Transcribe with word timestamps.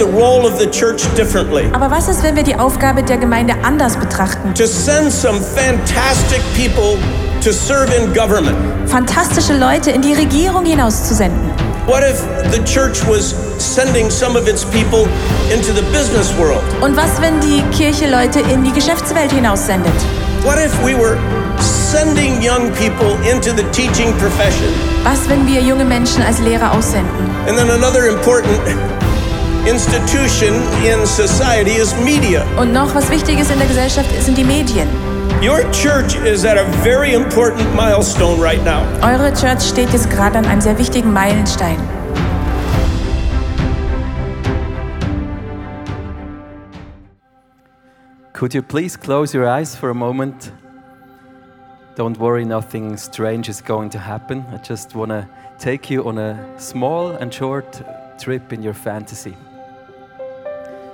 the 0.00 0.06
role 0.06 0.46
of 0.46 0.58
the 0.58 0.66
church 0.66 1.02
differently? 1.14 1.68
Aber 1.72 1.90
was 1.90 2.08
ist, 2.08 2.22
wenn 2.22 2.34
wir 2.34 2.42
die 2.42 2.56
Aufgabe 2.56 3.02
der 3.02 3.18
Gemeinde 3.18 3.54
anders 3.62 3.96
betrachten? 3.96 4.54
To 4.54 4.66
send 4.66 5.12
some 5.12 5.40
fantastic 5.40 6.40
people 6.56 6.98
to 7.42 7.52
serve 7.52 7.94
in 7.94 8.12
government. 8.14 8.56
Fantastische 8.88 9.52
Leute 9.52 9.90
in 9.90 10.00
die 10.00 10.14
Regierung 10.14 10.64
hinauszusenden. 10.64 11.50
What 11.86 12.02
if 12.02 12.22
the 12.50 12.62
church 12.64 13.06
was 13.06 13.34
sending 13.58 14.10
some 14.10 14.38
of 14.38 14.48
its 14.48 14.64
people 14.64 15.06
into 15.52 15.72
the 15.74 15.82
business 15.92 16.32
world? 16.38 16.62
Und 16.80 16.96
was, 16.96 17.20
wenn 17.20 17.38
die 17.40 17.62
Kirche 17.76 18.08
Leute 18.10 18.40
in 18.40 18.64
die 18.64 18.72
Geschäftswelt 18.72 19.30
hinaussendet? 19.32 19.92
What 20.44 20.56
if 20.58 20.72
we 20.82 20.94
were 20.94 21.18
sending 21.60 22.40
young 22.42 22.70
people 22.72 23.18
into 23.30 23.50
the 23.50 23.64
teaching 23.72 24.14
profession? 24.18 24.68
Was, 25.04 25.28
wenn 25.28 25.46
wir 25.46 25.60
junge 25.60 25.84
Menschen 25.84 26.22
als 26.22 26.38
Lehrer 26.38 26.72
aussenden? 26.72 27.30
And 27.46 27.58
then 27.58 27.70
another 27.70 28.08
important 28.08 28.58
institution 29.66 30.54
in 30.84 31.06
society 31.06 31.76
is 31.76 31.94
media. 32.04 32.44
Und 32.56 32.72
noch 32.72 32.94
was 32.94 33.10
Wichtiges 33.10 33.50
in 33.50 33.58
der 33.58 33.68
Gesellschaft 33.68 34.08
sind 34.22 34.36
die 34.36 34.44
Medien. 34.44 34.88
Your 35.42 35.62
church 35.72 36.16
is 36.16 36.44
at 36.44 36.58
a 36.58 36.64
very 36.82 37.14
important 37.14 37.74
milestone 37.74 38.40
right 38.40 38.62
now. 38.64 38.82
Eure 39.02 39.32
Church 39.32 39.62
steht 39.62 39.90
jetzt 39.92 40.10
gerade 40.10 40.38
an 40.38 40.44
einem 40.44 40.60
sehr 40.60 40.78
wichtigen 40.78 41.12
Meilenstein. 41.12 41.76
Could 48.34 48.54
you 48.54 48.62
please 48.62 48.96
close 48.96 49.34
your 49.34 49.46
eyes 49.46 49.74
for 49.74 49.90
a 49.90 49.94
moment? 49.94 50.52
Don't 51.96 52.18
worry, 52.18 52.44
nothing 52.44 52.96
strange 52.96 53.50
is 53.50 53.60
going 53.60 53.90
to 53.90 53.98
happen. 53.98 54.44
I 54.52 54.56
just 54.56 54.94
want 54.94 55.10
to 55.10 55.28
take 55.58 55.90
you 55.90 56.06
on 56.06 56.18
a 56.18 56.38
small 56.58 57.10
and 57.10 57.32
short 57.32 57.82
trip 58.18 58.52
in 58.52 58.62
your 58.62 58.74
fantasy. 58.74 59.36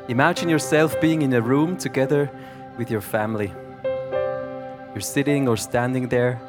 Imagine 0.08 0.48
yourself 0.48 1.00
being 1.00 1.22
in 1.22 1.32
a 1.32 1.42
room 1.42 1.76
together 1.76 2.30
with 2.78 2.92
your 2.92 3.00
family. 3.00 3.52
You're 3.82 5.00
sitting 5.00 5.48
or 5.48 5.56
standing 5.56 6.06
there, 6.08 6.40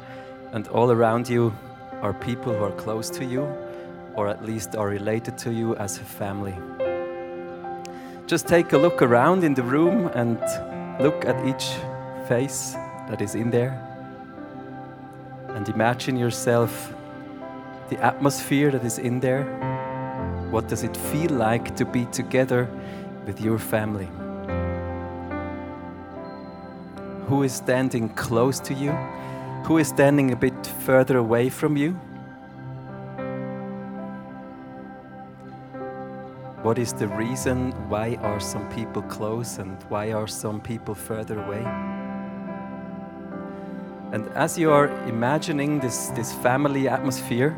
and 0.52 0.68
all 0.68 0.92
around 0.92 1.28
you 1.28 1.52
are 2.00 2.14
people 2.14 2.54
who 2.54 2.62
are 2.62 2.70
close 2.70 3.10
to 3.10 3.24
you, 3.24 3.42
or 4.14 4.28
at 4.28 4.44
least 4.44 4.76
are 4.76 4.86
related 4.86 5.36
to 5.38 5.52
you 5.52 5.74
as 5.74 5.98
a 5.98 6.04
family. 6.04 6.54
Just 8.28 8.46
take 8.46 8.74
a 8.74 8.78
look 8.78 9.02
around 9.02 9.42
in 9.42 9.54
the 9.54 9.64
room 9.64 10.06
and 10.14 10.38
look 11.02 11.24
at 11.24 11.44
each 11.44 11.66
face 12.28 12.74
that 13.08 13.20
is 13.20 13.34
in 13.34 13.50
there. 13.50 13.74
And 15.48 15.68
imagine 15.68 16.16
yourself 16.16 16.94
the 17.88 17.98
atmosphere 18.04 18.70
that 18.70 18.84
is 18.84 18.98
in 18.98 19.18
there. 19.18 19.42
What 20.52 20.68
does 20.68 20.84
it 20.84 20.96
feel 20.96 21.30
like 21.30 21.74
to 21.74 21.84
be 21.84 22.04
together 22.06 22.68
with 23.28 23.42
your 23.42 23.58
family? 23.58 24.08
Who 27.26 27.42
is 27.42 27.52
standing 27.52 28.08
close 28.14 28.58
to 28.60 28.72
you? 28.72 28.92
Who 29.66 29.76
is 29.76 29.88
standing 29.88 30.30
a 30.32 30.36
bit 30.36 30.66
further 30.86 31.18
away 31.18 31.50
from 31.50 31.76
you? 31.76 31.90
What 36.62 36.78
is 36.78 36.94
the 36.94 37.06
reason 37.06 37.72
why 37.90 38.16
are 38.22 38.40
some 38.40 38.66
people 38.70 39.02
close 39.02 39.58
and 39.58 39.76
why 39.90 40.12
are 40.12 40.26
some 40.26 40.58
people 40.58 40.94
further 40.94 41.38
away? 41.38 41.64
And 44.10 44.26
as 44.28 44.58
you 44.58 44.70
are 44.70 44.88
imagining 45.06 45.80
this, 45.80 46.06
this 46.16 46.32
family 46.32 46.88
atmosphere, 46.88 47.54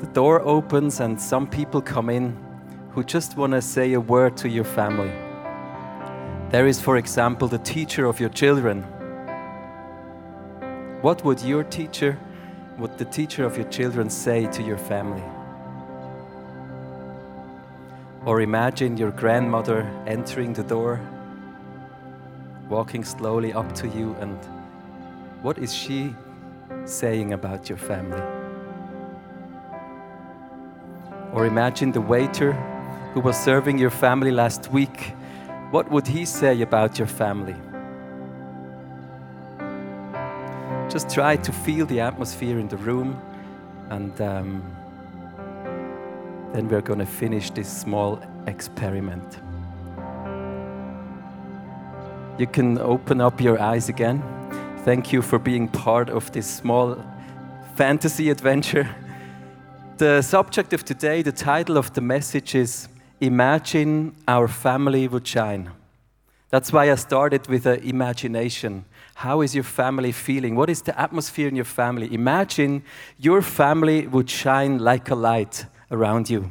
the 0.00 0.06
door 0.06 0.40
opens 0.40 1.00
and 1.00 1.20
some 1.20 1.46
people 1.46 1.82
come 1.82 2.08
in 2.08 2.45
who 2.96 3.04
just 3.04 3.36
want 3.36 3.52
to 3.52 3.60
say 3.60 3.92
a 3.92 4.00
word 4.00 4.38
to 4.38 4.48
your 4.48 4.64
family. 4.64 5.12
There 6.48 6.66
is, 6.66 6.80
for 6.80 6.96
example, 6.96 7.46
the 7.46 7.58
teacher 7.58 8.06
of 8.06 8.18
your 8.18 8.30
children. 8.30 8.84
What 11.02 11.22
would 11.22 11.42
your 11.42 11.62
teacher, 11.62 12.18
would 12.78 12.96
the 12.96 13.04
teacher 13.04 13.44
of 13.44 13.58
your 13.58 13.68
children 13.68 14.08
say 14.08 14.46
to 14.46 14.62
your 14.62 14.78
family? 14.78 15.22
Or 18.24 18.40
imagine 18.40 18.96
your 18.96 19.10
grandmother 19.10 19.82
entering 20.06 20.54
the 20.54 20.62
door, 20.62 20.98
walking 22.70 23.04
slowly 23.04 23.52
up 23.52 23.74
to 23.74 23.88
you, 23.88 24.16
and 24.20 24.38
what 25.42 25.58
is 25.58 25.74
she 25.74 26.16
saying 26.86 27.34
about 27.34 27.68
your 27.68 27.76
family? 27.76 28.22
Or 31.34 31.44
imagine 31.44 31.92
the 31.92 32.00
waiter 32.00 32.56
who 33.16 33.22
was 33.22 33.34
serving 33.34 33.78
your 33.78 33.88
family 33.88 34.30
last 34.30 34.70
week. 34.70 35.14
What 35.70 35.90
would 35.90 36.06
he 36.06 36.26
say 36.26 36.60
about 36.60 36.98
your 36.98 37.08
family? 37.08 37.56
Just 40.90 41.08
try 41.08 41.36
to 41.36 41.50
feel 41.50 41.86
the 41.86 41.98
atmosphere 41.98 42.58
in 42.58 42.68
the 42.68 42.76
room, 42.76 43.18
and 43.88 44.20
um, 44.20 44.62
then 46.52 46.68
we're 46.68 46.82
going 46.82 46.98
to 46.98 47.06
finish 47.06 47.48
this 47.50 47.72
small 47.72 48.20
experiment. 48.46 49.38
You 52.36 52.46
can 52.46 52.76
open 52.76 53.22
up 53.22 53.40
your 53.40 53.58
eyes 53.58 53.88
again. 53.88 54.22
Thank 54.84 55.10
you 55.10 55.22
for 55.22 55.38
being 55.38 55.68
part 55.68 56.10
of 56.10 56.30
this 56.32 56.46
small 56.46 57.02
fantasy 57.76 58.28
adventure. 58.28 58.86
The 59.96 60.20
subject 60.20 60.74
of 60.74 60.84
today, 60.84 61.22
the 61.22 61.32
title 61.32 61.78
of 61.78 61.94
the 61.94 62.02
message 62.02 62.54
is 62.54 62.86
Imagine 63.20 64.14
Our 64.28 64.46
Family 64.46 65.08
Would 65.08 65.26
Shine. 65.26 65.70
That's 66.50 66.70
why 66.70 66.92
I 66.92 66.94
started 66.96 67.46
with 67.48 67.64
an 67.64 67.80
imagination. 67.80 68.84
How 69.14 69.40
is 69.40 69.54
your 69.54 69.64
family 69.64 70.12
feeling? 70.12 70.54
What 70.54 70.68
is 70.68 70.82
the 70.82 70.98
atmosphere 71.00 71.48
in 71.48 71.56
your 71.56 71.64
family? 71.64 72.12
Imagine 72.12 72.82
your 73.18 73.40
family 73.40 74.06
would 74.06 74.28
shine 74.28 74.78
like 74.78 75.10
a 75.10 75.14
light 75.14 75.64
around 75.90 76.28
you. 76.28 76.50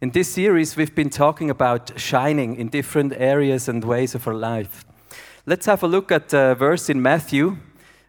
In 0.00 0.10
this 0.10 0.28
series, 0.28 0.76
we've 0.76 0.94
been 0.96 1.10
talking 1.10 1.48
about 1.48 1.98
shining 1.98 2.56
in 2.56 2.70
different 2.70 3.12
areas 3.16 3.68
and 3.68 3.84
ways 3.84 4.16
of 4.16 4.26
our 4.26 4.34
life. 4.34 4.84
Let's 5.46 5.66
have 5.66 5.84
a 5.84 5.88
look 5.88 6.10
at 6.10 6.32
a 6.32 6.56
verse 6.56 6.90
in 6.90 7.00
Matthew 7.00 7.56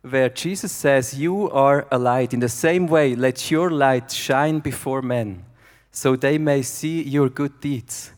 where 0.02 0.30
Jesus 0.30 0.72
says, 0.72 1.20
You 1.20 1.52
are 1.52 1.86
a 1.92 2.00
light. 2.00 2.34
In 2.34 2.40
the 2.40 2.50
same 2.50 2.88
way, 2.88 3.14
let 3.14 3.52
your 3.52 3.70
light 3.70 4.12
shine 4.12 4.58
before 4.58 5.04
men, 5.04 5.45
so 5.96 6.18
they 6.18 6.38
may 6.38 6.62
see 6.62 7.02
your 7.02 7.30
good 7.30 7.62
deeds 7.62 8.12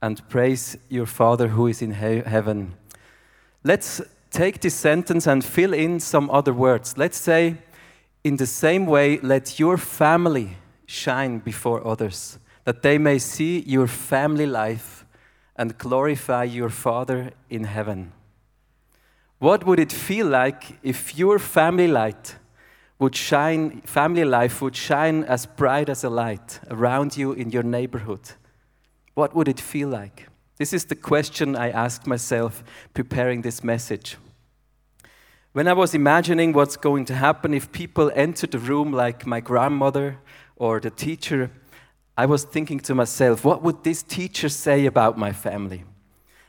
and 0.00 0.26
praise 0.28 0.78
your 0.88 1.06
Father 1.06 1.48
who 1.48 1.66
is 1.66 1.82
in 1.82 1.94
he- 1.94 2.22
heaven. 2.24 2.74
Let's 3.64 4.00
take 4.30 4.60
this 4.60 4.76
sentence 4.76 5.26
and 5.26 5.44
fill 5.44 5.74
in 5.74 5.98
some 5.98 6.30
other 6.30 6.52
words. 6.52 6.96
Let's 6.96 7.18
say, 7.18 7.56
In 8.22 8.36
the 8.36 8.46
same 8.46 8.86
way, 8.86 9.18
let 9.22 9.58
your 9.58 9.76
family 9.76 10.56
shine 10.86 11.38
before 11.38 11.86
others, 11.86 12.38
that 12.64 12.82
they 12.82 12.98
may 12.98 13.18
see 13.18 13.60
your 13.66 13.88
family 13.88 14.46
life 14.46 15.04
and 15.56 15.78
glorify 15.78 16.44
your 16.44 16.70
Father 16.70 17.32
in 17.50 17.64
heaven. 17.64 18.12
What 19.38 19.64
would 19.64 19.80
it 19.80 19.92
feel 19.92 20.26
like 20.26 20.78
if 20.82 21.18
your 21.18 21.38
family 21.38 21.88
light 21.88 22.36
would 22.98 23.14
shine, 23.14 23.82
family 23.82 24.24
life 24.24 24.62
would 24.62 24.74
shine 24.74 25.24
as 25.24 25.46
bright 25.46 25.88
as 25.88 26.02
a 26.02 26.10
light 26.10 26.60
around 26.70 27.16
you 27.16 27.32
in 27.32 27.50
your 27.50 27.62
neighborhood? 27.62 28.32
What 29.14 29.34
would 29.34 29.48
it 29.48 29.60
feel 29.60 29.88
like? 29.88 30.28
This 30.56 30.72
is 30.72 30.86
the 30.86 30.96
question 30.96 31.54
I 31.54 31.70
asked 31.70 32.06
myself 32.06 32.64
preparing 32.94 33.42
this 33.42 33.62
message. 33.62 34.16
When 35.52 35.68
I 35.68 35.74
was 35.74 35.94
imagining 35.94 36.52
what's 36.52 36.76
going 36.76 37.04
to 37.06 37.14
happen 37.14 37.54
if 37.54 37.72
people 37.72 38.10
enter 38.14 38.46
the 38.46 38.58
room 38.58 38.92
like 38.92 39.26
my 39.26 39.40
grandmother 39.40 40.18
or 40.56 40.80
the 40.80 40.90
teacher, 40.90 41.50
I 42.16 42.26
was 42.26 42.44
thinking 42.44 42.80
to 42.80 42.94
myself, 42.94 43.44
what 43.44 43.62
would 43.62 43.84
this 43.84 44.02
teacher 44.02 44.48
say 44.48 44.86
about 44.86 45.18
my 45.18 45.32
family? 45.32 45.84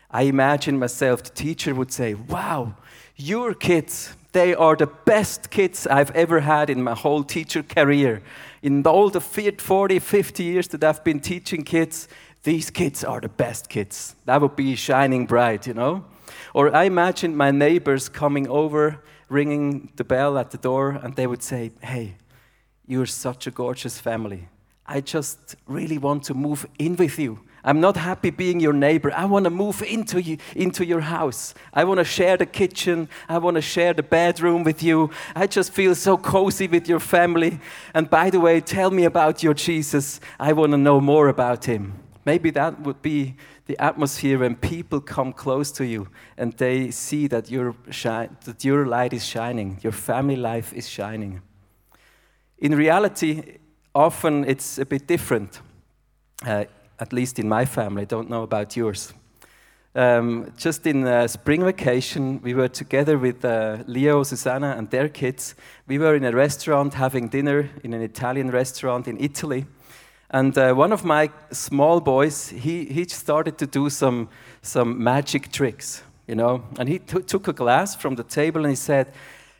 I 0.10 0.24
imagine 0.24 0.80
myself, 0.80 1.24
the 1.24 1.30
teacher 1.30 1.76
would 1.76 1.92
say, 1.92 2.14
Wow, 2.14 2.76
your 3.18 3.54
kids, 3.54 4.16
they 4.38 4.54
are 4.54 4.76
the 4.76 4.86
best 4.86 5.50
kids 5.50 5.88
I've 5.88 6.12
ever 6.12 6.42
had 6.42 6.70
in 6.70 6.84
my 6.84 6.94
whole 6.94 7.24
teacher 7.24 7.64
career. 7.64 8.22
In 8.62 8.86
all 8.86 9.10
the 9.10 9.20
40, 9.20 9.98
50 9.98 10.44
years 10.44 10.68
that 10.68 10.84
I've 10.84 11.04
been 11.04 11.20
teaching 11.20 11.64
kids, 11.64 12.08
these 12.44 12.70
kids 12.70 13.04
are 13.04 13.20
the 13.20 13.30
best 13.30 13.68
kids. 13.68 14.16
That 14.26 14.42
would 14.42 14.56
be 14.56 14.76
shining 14.76 15.26
bright, 15.26 15.66
you 15.66 15.74
know? 15.74 16.06
Or 16.54 16.76
I 16.76 16.84
imagine 16.84 17.36
my 17.36 17.50
neighbors 17.50 18.10
coming 18.10 18.48
over, 18.48 19.04
ringing 19.28 19.90
the 19.96 20.04
bell 20.04 20.38
at 20.38 20.52
the 20.52 20.60
door, 20.60 20.92
and 20.92 21.16
they 21.16 21.26
would 21.26 21.42
say, 21.42 21.72
Hey, 21.82 22.14
you're 22.86 23.08
such 23.08 23.48
a 23.48 23.52
gorgeous 23.52 24.00
family. 24.00 24.50
I 24.86 25.02
just 25.02 25.56
really 25.66 25.98
want 25.98 26.24
to 26.26 26.36
move 26.36 26.68
in 26.78 26.96
with 26.96 27.18
you. 27.18 27.40
I'm 27.68 27.82
not 27.82 27.98
happy 27.98 28.30
being 28.30 28.62
your 28.62 28.72
neighbor. 28.72 29.12
I 29.14 29.26
want 29.26 29.44
to 29.44 29.50
move 29.50 29.82
into 29.82 30.22
you, 30.22 30.38
into 30.56 30.86
your 30.86 31.02
house. 31.02 31.54
I 31.74 31.84
want 31.84 31.98
to 31.98 32.06
share 32.06 32.38
the 32.38 32.46
kitchen. 32.46 33.10
I 33.28 33.40
want 33.40 33.56
to 33.56 33.62
share 33.62 33.94
the 33.94 34.04
bedroom 34.04 34.64
with 34.64 34.82
you. 34.82 35.10
I 35.36 35.48
just 35.48 35.74
feel 35.74 35.94
so 35.94 36.18
cozy 36.18 36.68
with 36.68 36.88
your 36.88 37.02
family. 37.02 37.60
And 37.94 38.10
by 38.10 38.30
the 38.30 38.40
way, 38.40 38.62
tell 38.62 38.90
me 38.90 39.04
about 39.04 39.44
your 39.44 39.54
Jesus. 39.54 40.22
I 40.40 40.54
want 40.54 40.72
to 40.72 40.78
know 40.78 41.02
more 41.02 41.28
about 41.28 41.66
him. 41.66 41.92
Maybe 42.24 42.52
that 42.52 42.80
would 42.80 43.02
be 43.02 43.36
the 43.66 43.78
atmosphere 43.80 44.40
when 44.40 44.56
people 44.56 45.02
come 45.02 45.34
close 45.34 45.70
to 45.74 45.86
you 45.86 46.08
and 46.38 46.54
they 46.54 46.90
see 46.92 47.28
that 47.28 47.52
your, 47.52 47.76
that 47.84 48.64
your 48.64 48.86
light 48.86 49.12
is 49.12 49.26
shining, 49.26 49.78
your 49.82 49.92
family 49.92 50.38
life 50.38 50.72
is 50.72 50.88
shining. 50.88 51.42
In 52.60 52.76
reality, 52.76 53.58
often 53.94 54.46
it's 54.46 54.78
a 54.78 54.86
bit 54.86 55.06
different, 55.06 55.60
uh, 56.46 56.64
at 57.00 57.14
least 57.14 57.40
in 57.40 57.48
my 57.48 57.66
family. 57.66 58.06
Don't 58.06 58.30
know 58.30 58.44
about 58.44 58.76
yours. 58.76 59.14
Um, 59.96 60.54
just 60.56 60.86
in 60.86 61.08
uh, 61.08 61.28
spring 61.28 61.64
vacation, 61.64 62.40
we 62.44 62.54
were 62.54 62.68
together 62.68 63.18
with 63.18 63.44
uh, 63.44 63.78
Leo, 63.88 64.22
Susanna, 64.22 64.76
and 64.78 64.90
their 64.92 65.10
kids. 65.10 65.56
We 65.88 65.98
were 65.98 66.16
in 66.16 66.24
a 66.24 66.32
restaurant 66.32 66.94
having 66.94 67.30
dinner 67.30 67.70
in 67.84 67.94
an 67.94 68.02
Italian 68.02 68.52
restaurant 68.52 69.08
in 69.08 69.20
Italy. 69.20 69.66
And 70.30 70.56
uh, 70.58 70.74
one 70.74 70.92
of 70.92 71.04
my 71.04 71.32
small 71.52 72.00
boys, 72.00 72.50
he, 72.50 72.86
he 72.86 73.06
started 73.06 73.58
to 73.58 73.66
do 73.66 73.90
some, 73.90 74.30
some 74.62 75.02
magic 75.04 75.52
tricks, 75.52 76.04
you 76.28 76.36
know. 76.36 76.64
And 76.78 76.88
he 76.90 77.00
took 77.00 77.48
a 77.48 77.54
glass 77.54 77.96
from 77.96 78.16
the 78.16 78.24
table 78.24 78.62
and 78.62 78.70
he 78.70 78.76
said, 78.76 79.12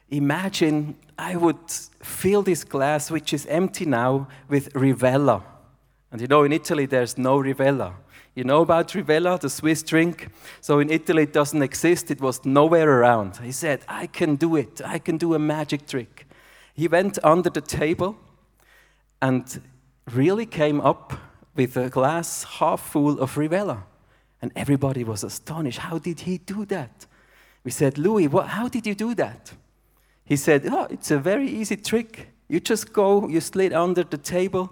Imagine 0.10 0.96
I 1.18 1.36
would 1.36 1.72
fill 2.04 2.44
this 2.44 2.64
glass, 2.64 3.10
which 3.10 3.34
is 3.34 3.46
empty 3.48 3.86
now, 3.86 4.28
with 4.50 4.72
Rivella. 4.74 5.42
And 6.12 6.22
you 6.22 6.28
know, 6.28 6.44
in 6.44 6.54
Italy, 6.54 6.86
there's 6.86 7.18
no 7.18 7.38
Rivella. 7.38 7.94
You 8.36 8.44
know 8.44 8.62
about 8.62 8.90
Rivella, 8.90 9.40
the 9.40 9.50
Swiss 9.50 9.82
drink? 9.82 10.30
So 10.62 10.80
in 10.80 10.90
Italy, 10.92 11.24
it 11.24 11.34
doesn't 11.34 11.62
exist. 11.62 12.12
It 12.12 12.22
was 12.22 12.46
nowhere 12.46 12.88
around. 13.00 13.38
He 13.38 13.52
said, 13.52 13.82
I 13.88 14.08
can 14.08 14.36
do 14.36 14.56
it. 14.56 14.80
I 14.86 15.00
can 15.00 15.18
do 15.18 15.34
a 15.34 15.40
magic 15.40 15.88
trick. 15.88 16.28
He 16.76 16.88
went 16.88 17.18
under 17.24 17.50
the 17.50 17.62
table 17.62 18.16
and 19.22 19.62
really 20.14 20.46
came 20.46 20.80
up 20.80 21.14
with 21.56 21.76
a 21.76 21.90
glass 21.90 22.44
half 22.44 22.80
full 22.80 23.20
of 23.20 23.36
Rivella. 23.36 23.84
And 24.42 24.52
everybody 24.56 25.04
was 25.04 25.24
astonished. 25.24 25.80
How 25.80 25.98
did 25.98 26.20
he 26.22 26.38
do 26.38 26.66
that? 26.66 27.08
We 27.64 27.72
said, 27.72 27.98
Louis, 27.98 28.28
what, 28.28 28.48
how 28.48 28.68
did 28.68 28.86
you 28.86 28.94
do 28.94 29.16
that? 29.16 29.52
He 30.24 30.36
said, 30.36 30.68
Oh, 30.72 30.88
it's 30.92 31.10
a 31.10 31.18
very 31.18 31.50
easy 31.50 31.76
trick. 31.76 32.28
You 32.48 32.60
just 32.60 32.94
go, 32.94 33.28
you 33.28 33.42
slid 33.42 33.74
under 33.74 34.04
the 34.04 34.18
table. 34.18 34.72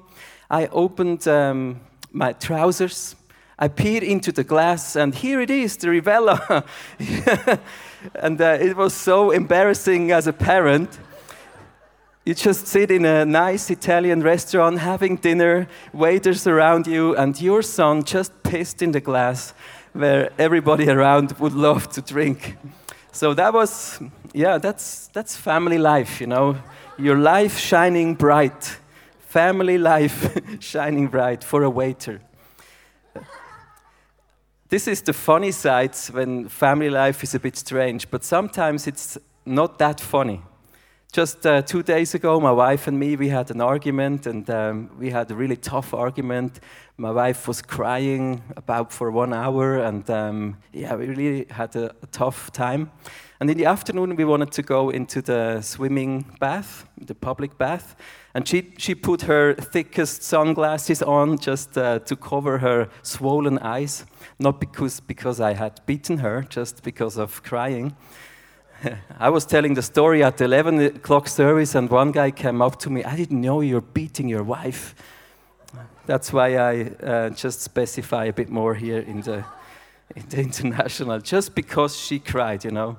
I 0.50 0.68
opened 0.68 1.28
um, 1.28 1.82
my 2.12 2.34
trousers 2.34 3.16
I 3.58 3.70
peered 3.70 4.04
into 4.04 4.34
the 4.34 4.44
glass, 4.44 4.98
and 4.98 5.16
here 5.16 5.40
it 5.40 5.50
is, 5.50 5.78
the 5.78 5.88
Rivella. 5.88 6.66
and 8.16 8.42
uh, 8.42 8.58
it 8.60 8.76
was 8.76 8.94
so 8.94 9.32
embarrassing 9.32 10.12
as 10.12 10.28
a 10.28 10.34
parent. 10.34 11.00
You 12.26 12.34
just 12.34 12.68
sit 12.68 12.92
in 12.92 13.06
a 13.06 13.24
nice 13.24 13.70
Italian 13.70 14.24
restaurant 14.24 14.80
having 14.80 15.16
dinner, 15.16 15.70
waiters 15.94 16.48
around 16.48 16.86
you, 16.86 17.16
and 17.16 17.40
your 17.40 17.62
son 17.62 18.04
just 18.04 18.44
pissed 18.44 18.82
in 18.82 18.92
the 18.92 19.00
glass 19.00 19.54
where 19.94 20.32
everybody 20.38 20.90
around 20.90 21.32
would 21.40 21.54
love 21.54 21.88
to 21.94 22.02
drink. 22.02 22.58
So 23.14 23.34
that 23.36 23.54
was, 23.54 24.02
yeah, 24.34 24.58
that's, 24.58 25.08
that's 25.14 25.38
family 25.38 25.78
life, 25.78 26.20
you 26.20 26.28
know. 26.28 26.58
Your 26.98 27.18
life 27.18 27.58
shining 27.58 28.16
bright. 28.16 28.80
Family 29.36 29.78
life 29.78 30.40
shining 30.62 31.10
bright 31.10 31.44
for 31.44 31.64
a 31.64 31.70
waiter. 31.70 32.22
This 34.70 34.88
is 34.88 35.02
the 35.02 35.12
funny 35.12 35.52
side 35.52 35.94
when 36.14 36.48
family 36.48 36.90
life 36.90 37.22
is 37.22 37.36
a 37.36 37.40
bit 37.42 37.58
strange, 37.58 38.10
but 38.10 38.24
sometimes 38.24 38.88
it's 38.88 39.18
not 39.46 39.78
that 39.80 40.00
funny. 40.00 40.42
Just 41.16 41.46
uh, 41.46 41.62
two 41.62 41.82
days 41.82 42.14
ago, 42.14 42.42
my 42.42 42.52
wife 42.52 42.88
and 42.88 43.00
me, 43.00 43.16
we 43.16 43.30
had 43.30 43.50
an 43.50 43.62
argument, 43.62 44.28
and 44.28 44.50
um, 44.50 44.90
we 45.00 45.12
had 45.12 45.32
a 45.32 45.34
really 45.34 45.56
tough 45.56 45.94
argument. 45.94 46.60
My 46.98 47.10
wife 47.10 47.48
was 47.48 47.62
crying 47.62 48.44
about 48.58 48.92
for 48.92 49.10
one 49.10 49.34
hour, 49.34 49.78
and 49.78 50.10
um, 50.10 50.58
yeah, 50.74 50.94
we 50.94 51.06
really 51.06 51.46
had 51.50 51.74
a, 51.78 51.86
a, 52.04 52.08
tough 52.08 52.52
time. 52.52 52.92
And 53.40 53.50
in 53.50 53.58
the 53.58 53.64
afternoon, 53.64 54.18
we 54.18 54.26
wanted 54.26 54.52
to 54.52 54.62
go 54.62 54.90
into 54.90 55.22
the 55.22 55.62
swimming 55.62 56.26
bath, 56.42 56.86
the 57.00 57.16
public 57.16 57.58
bath, 57.58 57.96
and 58.34 58.46
she, 58.46 58.74
she 58.78 58.94
put 58.94 59.22
her 59.22 59.54
thickest 59.54 60.22
sunglasses 60.22 61.02
on 61.02 61.38
just 61.38 61.78
uh, 61.78 62.00
to 62.00 62.18
cover 62.18 62.58
her 62.58 62.90
swollen 63.04 63.58
eyes 63.60 64.06
not 64.38 64.60
because, 64.60 65.00
because 65.00 65.40
I 65.40 65.54
had 65.54 65.80
beaten 65.86 66.18
her, 66.18 66.46
just 66.50 66.84
because 66.84 67.18
of 67.18 67.42
crying. 67.44 67.96
I 69.20 69.30
was 69.30 69.46
telling 69.46 69.74
the 69.74 69.82
story 69.82 70.24
at 70.24 70.38
the 70.38 70.46
11 70.46 70.80
o'clock 70.80 71.28
service, 71.28 71.76
and 71.76 71.90
one 71.90 72.12
guy 72.12 72.32
came 72.32 72.62
up 72.62 72.80
to 72.80 72.90
me. 72.90 73.04
I 73.04 73.16
didn't 73.16 73.42
know 73.42 73.62
you're 73.62 73.82
beating 73.82 74.28
your 74.28 74.44
wife. 74.44 74.96
That's 76.06 76.32
why 76.32 76.56
I 76.58 76.82
uh, 77.04 77.30
just 77.30 77.62
specify 77.62 78.26
a 78.26 78.34
bit 78.34 78.50
more 78.50 78.76
here 78.76 79.00
in 79.00 79.22
the, 79.22 79.44
in 80.16 80.30
the 80.30 80.38
international, 80.42 81.20
just 81.20 81.56
because 81.56 81.98
she 81.98 82.20
cried, 82.20 82.64
you 82.64 82.72
know. 82.72 82.98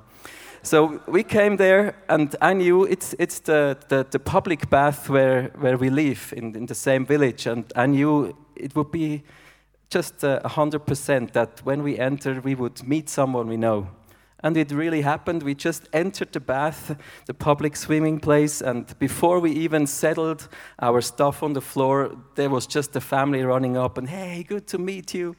So 0.63 1.01
we 1.07 1.23
came 1.23 1.57
there, 1.57 1.95
and 2.09 2.35
I 2.41 2.53
knew 2.53 2.83
it's, 2.83 3.15
it's 3.19 3.39
the, 3.39 3.77
the, 3.87 4.05
the 4.09 4.19
public 4.19 4.69
bath 4.69 5.09
where, 5.09 5.51
where 5.59 5.77
we 5.77 5.89
live 5.89 6.33
in, 6.35 6.55
in 6.55 6.65
the 6.65 6.75
same 6.75 7.05
village, 7.05 7.45
and 7.47 7.71
I 7.75 7.85
knew 7.85 8.35
it 8.55 8.75
would 8.75 8.91
be 8.91 9.23
just 9.89 10.23
uh, 10.23 10.41
100% 10.43 11.31
that 11.31 11.61
when 11.63 11.83
we 11.83 11.97
entered, 11.97 12.43
we 12.43 12.55
would 12.55 12.85
meet 12.85 13.09
someone 13.09 13.47
we 13.47 13.55
know. 13.55 13.87
And 14.41 14.55
it 14.55 14.71
really 14.71 15.01
happened. 15.01 15.41
We 15.41 15.55
just 15.55 15.89
entered 15.93 16.31
the 16.31 16.39
bath, 16.39 16.95
the 17.25 17.33
public 17.33 17.75
swimming 17.75 18.19
place, 18.19 18.61
and 18.61 18.97
before 18.99 19.39
we 19.39 19.51
even 19.51 19.87
settled 19.87 20.47
our 20.79 21.01
stuff 21.01 21.41
on 21.41 21.53
the 21.53 21.61
floor, 21.61 22.15
there 22.35 22.49
was 22.49 22.67
just 22.67 22.93
the 22.93 23.01
family 23.01 23.43
running 23.43 23.77
up 23.77 23.97
and, 23.97 24.07
hey, 24.07 24.43
good 24.43 24.67
to 24.67 24.77
meet 24.77 25.13
you. 25.13 25.35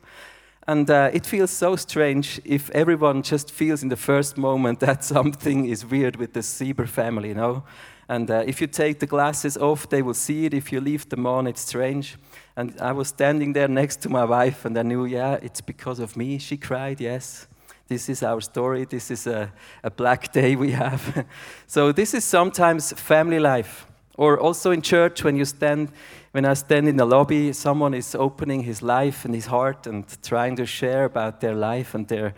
And 0.67 0.91
uh, 0.91 1.11
it 1.15 1.25
feels 1.25 1.51
so 1.51 1.77
strange 1.77 2.41
if 2.45 2.69
everyone 2.71 3.23
just 3.23 3.51
feels 3.51 3.83
in 3.83 3.89
the 3.89 3.97
first 3.97 4.37
moment 4.37 4.81
that 4.87 5.03
something 5.03 5.65
is 5.65 5.87
weird 5.87 6.17
with 6.17 6.35
the 6.35 6.41
Sieber 6.41 6.87
family, 6.87 7.29
you 7.29 7.35
know? 7.35 7.65
And 8.09 8.31
uh, 8.31 8.43
if 8.47 8.61
you 8.61 8.67
take 8.67 9.01
the 9.01 9.07
glasses 9.07 9.57
off, 9.57 9.89
they 9.89 10.03
will 10.03 10.15
see 10.15 10.47
it. 10.47 10.55
If 10.55 10.73
you 10.73 10.81
leave 10.81 11.09
them 11.09 11.27
on, 11.27 11.47
it's 11.47 11.61
strange. 11.61 12.17
And 12.57 12.79
I 12.81 12.93
was 12.93 13.09
standing 13.09 13.53
there 13.53 13.69
next 13.69 14.01
to 14.03 14.09
my 14.09 14.25
wife, 14.25 14.65
and 14.65 14.77
I 14.79 14.83
knew, 14.83 15.05
yeah, 15.05 15.39
it's 15.43 15.61
because 15.61 16.01
of 16.01 16.17
me. 16.17 16.39
She 16.39 16.57
cried, 16.57 17.01
yes. 17.01 17.47
This 17.89 18.09
is 18.09 18.23
our 18.23 18.41
story. 18.41 18.85
This 18.85 19.11
is 19.11 19.27
a, 19.27 19.51
a 19.83 19.91
black 19.91 20.33
day 20.33 20.57
we 20.57 20.73
have. 20.73 21.27
so, 21.67 21.91
this 21.91 22.15
is 22.15 22.25
sometimes 22.25 22.93
family 22.93 23.39
life. 23.39 23.87
Or 24.17 24.39
also 24.39 24.73
in 24.73 24.83
church, 24.83 25.25
when 25.25 25.37
you 25.37 25.45
stand, 25.45 25.91
when 26.33 26.45
I 26.45 26.55
stand 26.55 26.89
in 26.89 26.97
the 26.97 27.07
lobby, 27.07 27.53
someone 27.53 27.95
is 27.95 28.15
opening 28.15 28.65
his 28.65 28.83
life 28.83 29.25
and 29.25 29.35
his 29.35 29.47
heart 29.47 29.87
and 29.87 30.05
trying 30.23 30.57
to 30.57 30.67
share 30.67 31.05
about 31.05 31.41
their 31.41 31.55
life 31.55 31.95
and 31.95 32.07
their 32.09 32.35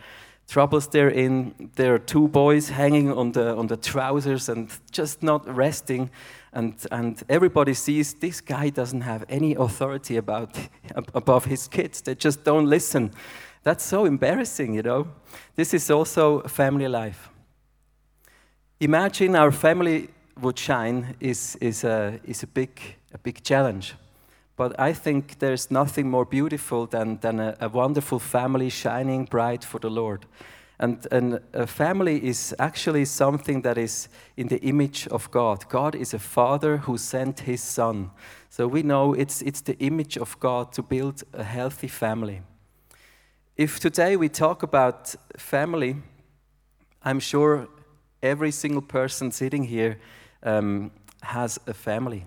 troubles 0.46 0.86
they're 0.88 1.08
in. 1.08 1.70
There 1.74 1.94
are 1.94 1.98
two 1.98 2.28
boys 2.28 2.68
hanging 2.68 3.10
on 3.10 3.32
the, 3.32 3.56
on 3.56 3.66
the 3.66 3.76
trousers 3.76 4.48
and 4.48 4.70
just 4.92 5.22
not 5.22 5.48
resting 5.48 6.10
and, 6.52 6.74
and 6.90 7.22
everybody 7.28 7.74
sees 7.74 8.14
this 8.14 8.40
guy 8.40 8.70
doesn't 8.70 9.02
have 9.02 9.24
any 9.28 9.54
authority 9.54 10.16
about, 10.16 10.56
above 11.14 11.44
his 11.44 11.68
kids. 11.68 12.00
They 12.00 12.16
just 12.16 12.42
don't 12.44 12.66
listen. 12.66 13.12
That's 13.62 13.84
so 13.84 14.04
embarrassing, 14.06 14.74
you 14.74 14.82
know. 14.82 15.08
This 15.54 15.74
is 15.74 15.90
also 15.90 16.40
family 16.42 16.88
life. 16.88 17.28
Imagine 18.80 19.36
our 19.36 19.52
family 19.52 20.08
would 20.40 20.58
shine 20.58 21.14
is, 21.20 21.56
is, 21.60 21.84
a, 21.84 22.18
is 22.24 22.42
a, 22.42 22.46
big, 22.46 22.80
a 23.12 23.18
big 23.18 23.42
challenge. 23.42 23.94
But 24.56 24.78
I 24.78 24.94
think 24.94 25.38
there's 25.38 25.70
nothing 25.70 26.08
more 26.08 26.24
beautiful 26.24 26.86
than, 26.86 27.18
than 27.20 27.40
a, 27.40 27.56
a 27.60 27.68
wonderful 27.68 28.18
family 28.18 28.70
shining 28.70 29.24
bright 29.24 29.64
for 29.64 29.78
the 29.78 29.90
Lord. 29.90 30.26
And, 30.78 31.06
and 31.12 31.40
a 31.52 31.66
family 31.66 32.24
is 32.24 32.54
actually 32.58 33.04
something 33.04 33.60
that 33.62 33.76
is 33.76 34.08
in 34.38 34.48
the 34.48 34.60
image 34.62 35.06
of 35.08 35.30
God. 35.30 35.68
God 35.68 35.94
is 35.94 36.14
a 36.14 36.18
father 36.18 36.78
who 36.78 36.96
sent 36.96 37.40
his 37.40 37.62
son. 37.62 38.10
So 38.48 38.66
we 38.66 38.82
know 38.82 39.12
it's, 39.12 39.42
it's 39.42 39.60
the 39.60 39.78
image 39.78 40.16
of 40.16 40.40
God 40.40 40.72
to 40.72 40.82
build 40.82 41.22
a 41.34 41.44
healthy 41.44 41.88
family. 41.88 42.40
If 43.60 43.78
today 43.78 44.16
we 44.16 44.30
talk 44.30 44.62
about 44.62 45.14
family, 45.36 45.96
I'm 47.02 47.20
sure 47.20 47.68
every 48.22 48.52
single 48.52 48.80
person 48.80 49.30
sitting 49.32 49.64
here 49.64 49.98
um, 50.42 50.90
has 51.20 51.60
a 51.66 51.74
family. 51.74 52.24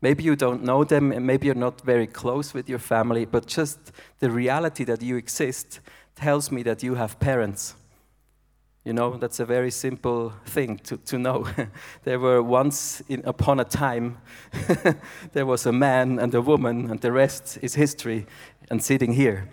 Maybe 0.00 0.24
you 0.24 0.34
don't 0.34 0.64
know 0.64 0.82
them, 0.82 1.12
and 1.12 1.24
maybe 1.24 1.46
you're 1.46 1.54
not 1.54 1.82
very 1.82 2.08
close 2.08 2.52
with 2.52 2.68
your 2.68 2.80
family, 2.80 3.26
but 3.26 3.46
just 3.46 3.78
the 4.18 4.28
reality 4.28 4.82
that 4.82 5.02
you 5.02 5.14
exist 5.16 5.78
tells 6.16 6.50
me 6.50 6.64
that 6.64 6.82
you 6.82 6.96
have 6.96 7.20
parents. 7.20 7.76
You 8.84 8.92
know, 8.92 9.16
that's 9.18 9.38
a 9.38 9.44
very 9.46 9.70
simple 9.70 10.32
thing 10.46 10.78
to, 10.78 10.96
to 10.96 11.16
know. 11.16 11.46
there 12.02 12.18
were 12.18 12.42
once 12.42 13.02
in, 13.08 13.22
upon 13.24 13.60
a 13.60 13.64
time, 13.64 14.18
there 15.32 15.46
was 15.46 15.64
a 15.64 15.72
man 15.72 16.18
and 16.18 16.34
a 16.34 16.42
woman, 16.42 16.90
and 16.90 17.00
the 17.00 17.12
rest 17.12 17.56
is 17.62 17.76
history 17.76 18.26
and 18.68 18.82
sitting 18.82 19.12
here. 19.12 19.48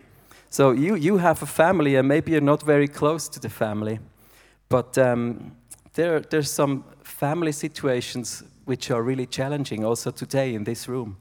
So 0.53 0.69
you, 0.69 0.93
you 0.93 1.17
have 1.17 1.41
a 1.41 1.48
family, 1.48 1.95
and 1.95 2.07
maybe 2.07 2.33
you're 2.33 2.39
not 2.39 2.62
very 2.62 2.88
close 2.88 3.27
to 3.27 3.39
the 3.39 3.50
family, 3.50 3.98
but 4.69 4.95
um, 5.00 5.55
there, 5.95 6.19
there's 6.19 6.51
some 6.51 6.83
family 7.01 7.51
situations 7.51 8.43
which 8.65 8.91
are 8.91 9.01
really 9.01 9.25
challenging 9.25 9.83
also 9.83 10.12
today 10.12 10.53
in 10.53 10.63
this 10.63 10.88
room. 10.88 11.17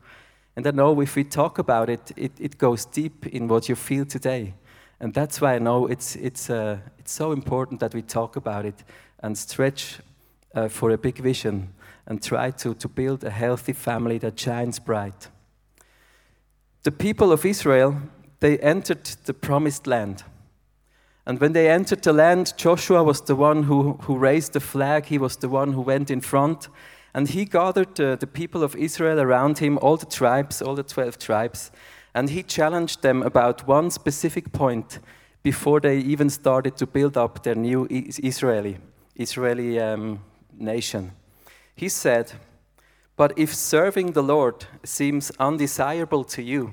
And 0.54 0.66
I 0.66 0.70
know 0.72 1.00
if 1.00 1.16
we 1.16 1.24
talk 1.24 1.58
about 1.58 1.88
it, 1.88 2.12
it, 2.14 2.32
it 2.38 2.58
goes 2.58 2.84
deep 2.84 3.26
in 3.26 3.48
what 3.48 3.70
you 3.70 3.74
feel 3.74 4.04
today. 4.04 4.52
And 5.00 5.14
that's 5.14 5.40
why 5.40 5.54
I 5.54 5.58
know 5.58 5.86
it's, 5.86 6.14
it's, 6.16 6.50
uh, 6.50 6.76
it's 6.98 7.12
so 7.12 7.32
important 7.32 7.80
that 7.80 7.94
we 7.94 8.02
talk 8.02 8.36
about 8.36 8.66
it 8.66 8.84
and 9.20 9.38
stretch 9.38 10.00
uh, 10.54 10.68
for 10.68 10.90
a 10.90 10.98
big 10.98 11.16
vision 11.16 11.72
and 12.06 12.22
try 12.22 12.50
to, 12.50 12.74
to 12.74 12.86
build 12.86 13.24
a 13.24 13.30
healthy 13.30 13.72
family 13.72 14.18
that 14.18 14.38
shines 14.38 14.78
bright. 14.78 15.28
The 16.82 16.92
people 16.92 17.32
of 17.32 17.46
Israel, 17.46 17.96
they 18.42 18.58
entered 18.58 19.04
the 19.24 19.32
promised 19.32 19.86
land. 19.86 20.24
And 21.24 21.40
when 21.40 21.52
they 21.52 21.70
entered 21.70 22.02
the 22.02 22.12
land, 22.12 22.54
Joshua 22.56 23.04
was 23.04 23.20
the 23.20 23.36
one 23.36 23.62
who, 23.62 23.92
who 24.02 24.18
raised 24.18 24.52
the 24.52 24.60
flag, 24.60 25.06
he 25.06 25.16
was 25.16 25.36
the 25.36 25.48
one 25.48 25.74
who 25.74 25.80
went 25.80 26.10
in 26.10 26.20
front. 26.20 26.68
And 27.14 27.28
he 27.28 27.44
gathered 27.44 27.94
the 27.94 28.26
people 28.26 28.64
of 28.64 28.74
Israel 28.74 29.20
around 29.20 29.58
him, 29.58 29.78
all 29.78 29.96
the 29.96 30.06
tribes, 30.06 30.60
all 30.60 30.74
the 30.74 30.82
12 30.82 31.18
tribes, 31.18 31.70
and 32.14 32.30
he 32.30 32.42
challenged 32.42 33.02
them 33.02 33.22
about 33.22 33.68
one 33.68 33.90
specific 33.90 34.50
point 34.52 34.98
before 35.44 35.78
they 35.78 35.98
even 35.98 36.28
started 36.28 36.76
to 36.78 36.86
build 36.86 37.16
up 37.16 37.44
their 37.44 37.54
new 37.54 37.86
Israeli, 37.90 38.78
Israeli 39.14 39.78
um, 39.78 40.18
nation. 40.58 41.12
He 41.76 41.88
said, 41.88 42.32
But 43.16 43.38
if 43.38 43.54
serving 43.54 44.12
the 44.12 44.22
Lord 44.22 44.66
seems 44.82 45.30
undesirable 45.38 46.24
to 46.24 46.42
you, 46.42 46.72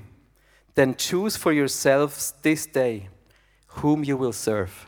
then 0.74 0.94
choose 0.94 1.36
for 1.36 1.52
yourselves 1.52 2.34
this 2.42 2.66
day 2.66 3.08
whom 3.66 4.04
you 4.04 4.16
will 4.16 4.32
serve. 4.32 4.86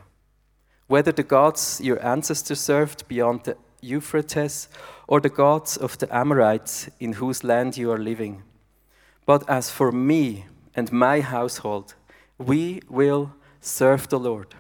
Whether 0.86 1.12
the 1.12 1.22
gods 1.22 1.80
your 1.80 2.04
ancestors 2.04 2.60
served 2.60 3.08
beyond 3.08 3.44
the 3.44 3.56
Euphrates 3.80 4.68
or 5.06 5.20
the 5.20 5.28
gods 5.28 5.76
of 5.76 5.98
the 5.98 6.14
Amorites 6.14 6.88
in 7.00 7.14
whose 7.14 7.44
land 7.44 7.76
you 7.76 7.90
are 7.90 7.98
living. 7.98 8.42
But 9.26 9.48
as 9.48 9.70
for 9.70 9.92
me 9.92 10.46
and 10.74 10.92
my 10.92 11.20
household, 11.20 11.94
we 12.38 12.82
will 12.88 13.34
serve 13.60 14.08
the 14.08 14.18
Lord. 14.18 14.54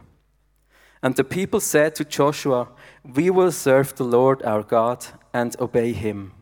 And 1.02 1.16
the 1.16 1.24
people 1.24 1.60
said 1.60 1.94
to 1.96 2.04
Joshua, 2.04 2.68
We 3.02 3.30
will 3.30 3.52
serve 3.52 3.94
the 3.96 4.04
Lord 4.04 4.42
our 4.44 4.62
God 4.62 5.06
and 5.32 5.56
obey 5.60 5.92
him. 5.92 6.32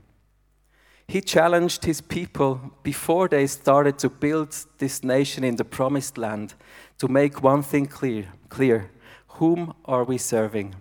He 1.11 1.21
challenged 1.21 1.87
his 1.87 2.01
people 2.01 2.61
before 2.85 3.27
they 3.27 3.49
started 3.49 3.99
to 3.99 4.09
build 4.09 4.57
this 4.79 5.03
nation 5.03 5.43
in 5.43 5.57
the 5.57 5.65
promised 5.65 6.17
land 6.17 6.55
to 6.99 7.09
make 7.09 7.43
one 7.43 7.65
thing 7.65 7.87
clear, 7.87 8.29
clear. 8.49 8.93
Whom 9.41 9.75
are 9.87 10.05
we 10.05 10.19
serving? 10.19 10.77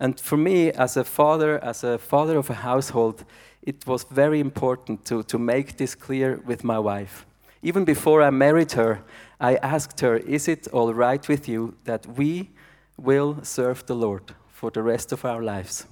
And 0.00 0.18
for 0.18 0.36
me, 0.36 0.72
as 0.72 0.96
a 0.96 1.04
father, 1.04 1.62
as 1.62 1.84
a 1.84 1.98
father 1.98 2.36
of 2.36 2.50
a 2.50 2.54
household, 2.54 3.24
it 3.62 3.86
was 3.86 4.02
very 4.02 4.40
important 4.40 5.04
to, 5.04 5.22
to 5.22 5.38
make 5.38 5.76
this 5.76 5.94
clear 5.94 6.42
with 6.44 6.64
my 6.64 6.80
wife. 6.80 7.24
Even 7.62 7.84
before 7.84 8.22
I 8.22 8.30
married 8.30 8.72
her, 8.72 9.04
I 9.38 9.54
asked 9.62 10.00
her, 10.00 10.16
Is 10.16 10.48
it 10.48 10.66
all 10.72 10.92
right 10.92 11.28
with 11.28 11.48
you 11.48 11.76
that 11.84 12.04
we 12.06 12.50
will 12.96 13.38
serve 13.44 13.86
the 13.86 13.94
Lord 13.94 14.34
for 14.48 14.72
the 14.72 14.82
rest 14.82 15.12
of 15.12 15.24
our 15.24 15.44
lives? 15.44 15.86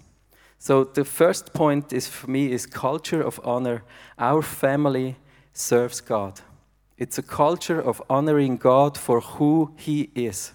So 0.63 0.85
the 0.85 1.05
first 1.05 1.53
point 1.53 1.93
is 1.93 2.07
for 2.07 2.31
me 2.31 2.53
is 2.53 2.67
culture 2.67 3.21
of 3.21 3.41
honor. 3.43 3.83
Our 4.17 4.43
family 4.43 5.17
serves 5.53 6.01
God. 6.01 6.41
It's 6.97 7.19
a 7.19 7.23
culture 7.23 7.81
of 7.81 8.01
honoring 8.09 8.59
God 8.59 8.97
for 8.97 9.21
who 9.21 9.73
He 9.77 10.11
is. 10.15 10.53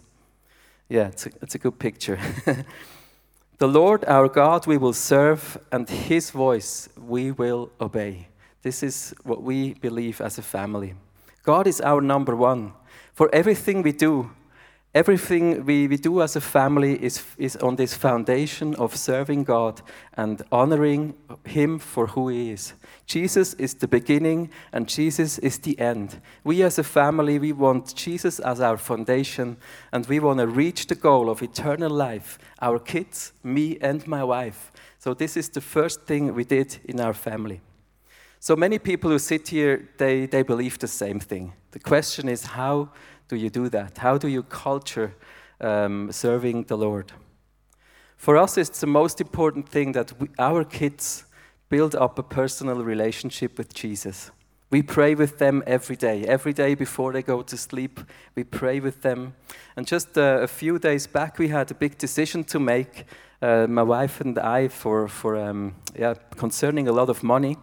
Yeah, 0.87 1.07
it's 1.07 1.25
a, 1.25 1.31
it's 1.41 1.55
a 1.55 1.57
good 1.57 1.77
picture. 1.77 2.17
the 3.57 3.67
Lord 3.67 4.05
our 4.05 4.29
God 4.29 4.65
we 4.65 4.77
will 4.77 4.93
serve, 4.93 5.57
and 5.73 5.89
His 5.89 6.31
voice 6.31 6.87
we 6.95 7.33
will 7.33 7.69
obey. 7.81 8.29
This 8.61 8.83
is 8.83 9.13
what 9.23 9.43
we 9.43 9.73
believe 9.73 10.21
as 10.21 10.37
a 10.37 10.41
family. 10.41 10.93
God 11.43 11.67
is 11.67 11.81
our 11.81 11.99
number 11.99 12.33
one. 12.33 12.71
For 13.13 13.29
everything 13.35 13.81
we 13.81 13.91
do, 13.91 14.31
Everything 14.97 15.63
we, 15.63 15.87
we 15.87 15.95
do 15.95 16.23
as 16.23 16.35
a 16.35 16.41
family 16.41 16.95
is, 17.03 17.23
is 17.37 17.55
on 17.57 17.75
this 17.75 17.93
foundation 17.93 18.73
of 18.77 18.95
serving 18.95 19.43
God 19.43 19.83
and 20.15 20.41
honoring 20.51 21.13
Him 21.45 21.77
for 21.77 22.07
who 22.07 22.29
He 22.29 22.49
is. 22.49 22.73
Jesus 23.05 23.53
is 23.59 23.75
the 23.75 23.87
beginning 23.87 24.49
and 24.73 24.87
Jesus 24.87 25.37
is 25.37 25.59
the 25.59 25.79
end. 25.79 26.19
We 26.43 26.63
as 26.63 26.79
a 26.79 26.83
family, 26.83 27.37
we 27.37 27.53
want 27.53 27.93
Jesus 27.93 28.39
as 28.39 28.59
our 28.59 28.77
foundation 28.77 29.57
and 29.91 30.07
we 30.07 30.19
want 30.19 30.39
to 30.39 30.47
reach 30.47 30.87
the 30.87 30.95
goal 30.95 31.29
of 31.29 31.43
eternal 31.43 31.91
life. 31.91 32.39
Our 32.59 32.79
kids, 32.79 33.33
me, 33.43 33.77
and 33.79 34.07
my 34.07 34.23
wife. 34.23 34.71
So, 34.97 35.13
this 35.13 35.37
is 35.37 35.49
the 35.49 35.61
first 35.61 36.07
thing 36.07 36.33
we 36.33 36.43
did 36.43 36.79
in 36.85 36.99
our 36.99 37.13
family. 37.13 37.61
So, 38.39 38.55
many 38.55 38.79
people 38.79 39.11
who 39.11 39.19
sit 39.19 39.49
here, 39.49 39.89
they, 39.99 40.25
they 40.25 40.41
believe 40.41 40.79
the 40.79 40.87
same 40.87 41.19
thing. 41.19 41.53
The 41.69 41.79
question 41.79 42.27
is, 42.27 42.43
how 42.43 42.89
do 43.27 43.36
you 43.36 43.50
do 43.50 43.69
that? 43.69 43.98
How 43.98 44.17
do 44.17 44.27
you 44.27 44.43
culture 44.43 45.15
um, 45.60 46.12
serving 46.12 46.63
the 46.63 46.77
Lord? 46.77 47.12
For 48.15 48.38
us, 48.38 48.57
it's 48.57 48.79
the 48.79 48.88
most 48.88 49.22
important 49.22 49.69
thing 49.69 49.91
that 49.91 50.19
we, 50.19 50.29
our 50.39 50.63
kids 50.63 51.25
build 51.69 51.96
up 51.96 52.17
a 52.17 52.24
personal 52.24 52.84
relationship 52.84 53.57
with 53.57 53.74
Jesus. 53.74 54.31
We 54.69 54.81
pray 54.81 55.15
with 55.15 55.38
them 55.38 55.63
every 55.65 55.96
day. 55.96 56.25
Every 56.25 56.51
day 56.51 56.75
before 56.75 57.13
they 57.13 57.22
go 57.22 57.41
to 57.41 57.57
sleep, 57.57 58.00
we 58.36 58.43
pray 58.43 58.79
with 58.79 59.01
them. 59.01 59.34
And 59.75 59.88
just 59.88 60.17
uh, 60.17 60.39
a 60.41 60.48
few 60.48 60.79
days 60.79 61.07
back, 61.07 61.38
we 61.38 61.48
had 61.48 61.72
a 61.72 61.75
big 61.75 61.98
decision 61.98 62.43
to 62.46 62.60
make, 62.60 63.05
uh, 63.41 63.67
my 63.67 63.84
wife 63.84 64.19
and 64.19 64.38
I, 64.38 64.67
for, 64.67 65.07
for 65.07 65.38
um, 65.38 65.75
yeah, 65.98 66.15
concerning 66.36 66.88
a 66.88 66.91
lot 66.91 67.10
of 67.10 67.24
money. 67.24 67.57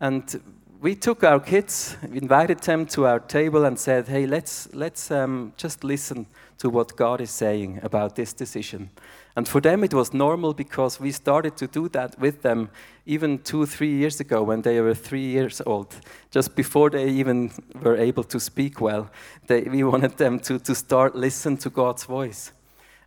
And 0.00 0.40
we 0.80 0.94
took 0.94 1.24
our 1.24 1.40
kids, 1.40 1.96
invited 2.12 2.60
them 2.60 2.86
to 2.86 3.06
our 3.06 3.20
table, 3.20 3.64
and 3.64 3.78
said, 3.78 4.08
"Hey, 4.08 4.26
let's 4.26 4.68
let's 4.72 5.10
um, 5.10 5.52
just 5.56 5.84
listen 5.84 6.26
to 6.58 6.70
what 6.70 6.96
God 6.96 7.20
is 7.20 7.30
saying 7.30 7.80
about 7.82 8.14
this 8.14 8.32
decision." 8.32 8.90
And 9.36 9.46
for 9.46 9.60
them, 9.60 9.84
it 9.84 9.94
was 9.94 10.12
normal 10.12 10.52
because 10.52 11.00
we 11.00 11.12
started 11.12 11.56
to 11.58 11.66
do 11.66 11.88
that 11.90 12.18
with 12.18 12.42
them 12.42 12.70
even 13.06 13.38
two, 13.38 13.66
three 13.66 13.96
years 13.96 14.20
ago 14.20 14.42
when 14.42 14.62
they 14.62 14.80
were 14.80 14.94
three 14.94 15.26
years 15.26 15.62
old. 15.64 15.94
Just 16.32 16.56
before 16.56 16.90
they 16.90 17.08
even 17.08 17.52
were 17.82 17.96
able 17.96 18.24
to 18.24 18.40
speak 18.40 18.80
well, 18.80 19.08
they, 19.46 19.62
we 19.62 19.84
wanted 19.84 20.16
them 20.16 20.40
to, 20.40 20.58
to 20.58 20.74
start 20.74 21.14
listen 21.14 21.56
to 21.58 21.70
God's 21.70 22.04
voice. 22.04 22.52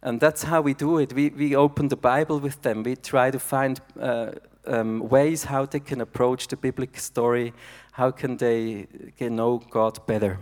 And 0.01 0.21
that's 0.21 0.43
how 0.43 0.61
we 0.61 0.73
do 0.73 0.99
it. 0.99 1.13
We, 1.13 1.29
we 1.29 1.55
open 1.55 1.89
the 1.89 1.97
Bible 1.97 2.39
with 2.39 2.61
them. 2.61 2.83
We 2.83 2.95
try 2.95 3.29
to 3.29 3.39
find 3.39 3.81
uh, 3.99 4.31
um, 4.65 5.08
ways 5.10 5.46
how 5.46 5.65
they 5.65 5.80
can 5.80 6.01
approach 6.01 6.48
the 6.48 6.58
biblical 6.58 7.00
story, 7.00 7.53
how 7.94 8.12
can 8.12 8.38
they 8.38 8.88
know 9.20 9.60
God 9.70 10.06
better. 10.06 10.39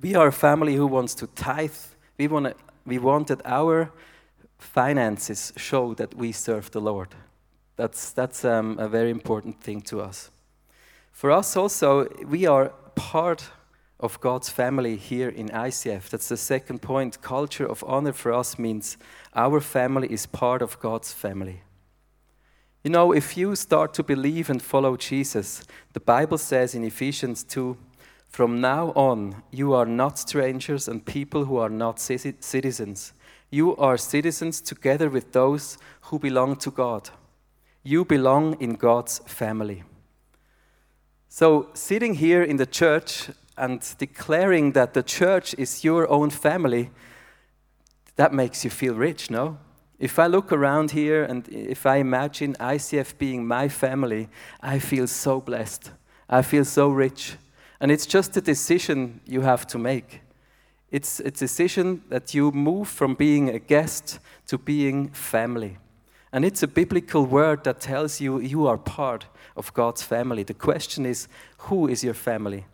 We 0.00 0.14
are 0.14 0.28
a 0.28 0.32
family 0.32 0.74
who 0.74 0.86
wants 0.86 1.14
to 1.16 1.26
tithe. 1.28 1.76
We 2.18 2.28
want, 2.28 2.56
we 2.84 2.98
want 2.98 3.28
that 3.28 3.40
our 3.44 3.92
finances 4.58 5.52
show 5.56 5.94
that 5.94 6.14
we 6.14 6.32
serve 6.32 6.70
the 6.70 6.80
Lord. 6.80 7.14
That's, 7.76 8.10
that's 8.10 8.44
um, 8.44 8.78
a 8.78 8.88
very 8.88 9.10
important 9.10 9.60
thing 9.60 9.80
to 9.82 10.00
us. 10.00 10.30
For 11.12 11.30
us 11.30 11.56
also, 11.56 12.08
we 12.26 12.46
are 12.46 12.72
part 12.94 13.50
of 14.00 14.20
God's 14.20 14.48
family 14.48 14.96
here 14.96 15.28
in 15.28 15.48
ICF. 15.48 16.10
That's 16.10 16.28
the 16.28 16.36
second 16.36 16.82
point. 16.82 17.22
Culture 17.22 17.66
of 17.66 17.84
honor 17.86 18.12
for 18.12 18.32
us 18.32 18.58
means 18.58 18.96
our 19.34 19.60
family 19.60 20.12
is 20.12 20.26
part 20.26 20.62
of 20.62 20.78
God's 20.80 21.12
family. 21.12 21.62
You 22.84 22.90
know, 22.90 23.12
if 23.12 23.34
you 23.38 23.56
start 23.56 23.94
to 23.94 24.02
believe 24.02 24.50
and 24.50 24.60
follow 24.60 24.98
Jesus, 24.98 25.64
the 25.94 26.00
Bible 26.00 26.36
says 26.36 26.74
in 26.74 26.84
Ephesians 26.84 27.42
2 27.42 27.78
from 28.28 28.60
now 28.60 28.92
on, 28.94 29.42
you 29.50 29.72
are 29.72 29.86
not 29.86 30.18
strangers 30.18 30.86
and 30.86 31.02
people 31.02 31.46
who 31.46 31.56
are 31.56 31.70
not 31.70 31.98
citizens. 31.98 33.14
You 33.50 33.74
are 33.76 33.96
citizens 33.96 34.60
together 34.60 35.08
with 35.08 35.32
those 35.32 35.78
who 36.02 36.18
belong 36.18 36.56
to 36.56 36.70
God. 36.70 37.08
You 37.84 38.04
belong 38.04 38.60
in 38.60 38.74
God's 38.74 39.20
family. 39.20 39.82
So, 41.30 41.70
sitting 41.72 42.14
here 42.14 42.42
in 42.42 42.58
the 42.58 42.66
church 42.66 43.30
and 43.56 43.80
declaring 43.96 44.72
that 44.72 44.92
the 44.92 45.02
church 45.02 45.54
is 45.56 45.84
your 45.84 46.06
own 46.10 46.28
family, 46.28 46.90
that 48.16 48.34
makes 48.34 48.62
you 48.62 48.68
feel 48.68 48.94
rich, 48.94 49.30
no? 49.30 49.58
If 49.98 50.18
I 50.18 50.26
look 50.26 50.52
around 50.52 50.90
here 50.90 51.22
and 51.22 51.48
if 51.48 51.86
I 51.86 51.96
imagine 51.96 52.54
ICF 52.54 53.16
being 53.18 53.46
my 53.46 53.68
family, 53.68 54.28
I 54.60 54.78
feel 54.78 55.06
so 55.06 55.40
blessed. 55.40 55.92
I 56.28 56.42
feel 56.42 56.64
so 56.64 56.88
rich. 56.88 57.36
And 57.80 57.90
it's 57.90 58.06
just 58.06 58.36
a 58.36 58.40
decision 58.40 59.20
you 59.26 59.42
have 59.42 59.66
to 59.68 59.78
make. 59.78 60.20
It's 60.90 61.20
a 61.20 61.30
decision 61.30 62.02
that 62.08 62.34
you 62.34 62.50
move 62.50 62.88
from 62.88 63.14
being 63.14 63.48
a 63.48 63.58
guest 63.58 64.18
to 64.46 64.58
being 64.58 65.08
family. 65.10 65.78
And 66.32 66.44
it's 66.44 66.62
a 66.62 66.68
biblical 66.68 67.26
word 67.26 67.64
that 67.64 67.80
tells 67.80 68.20
you 68.20 68.40
you 68.40 68.66
are 68.66 68.78
part 68.78 69.26
of 69.56 69.72
God's 69.74 70.02
family. 70.02 70.42
The 70.42 70.54
question 70.54 71.06
is, 71.06 71.28
who 71.58 71.88
is 71.88 72.02
your 72.02 72.14
family? 72.14 72.66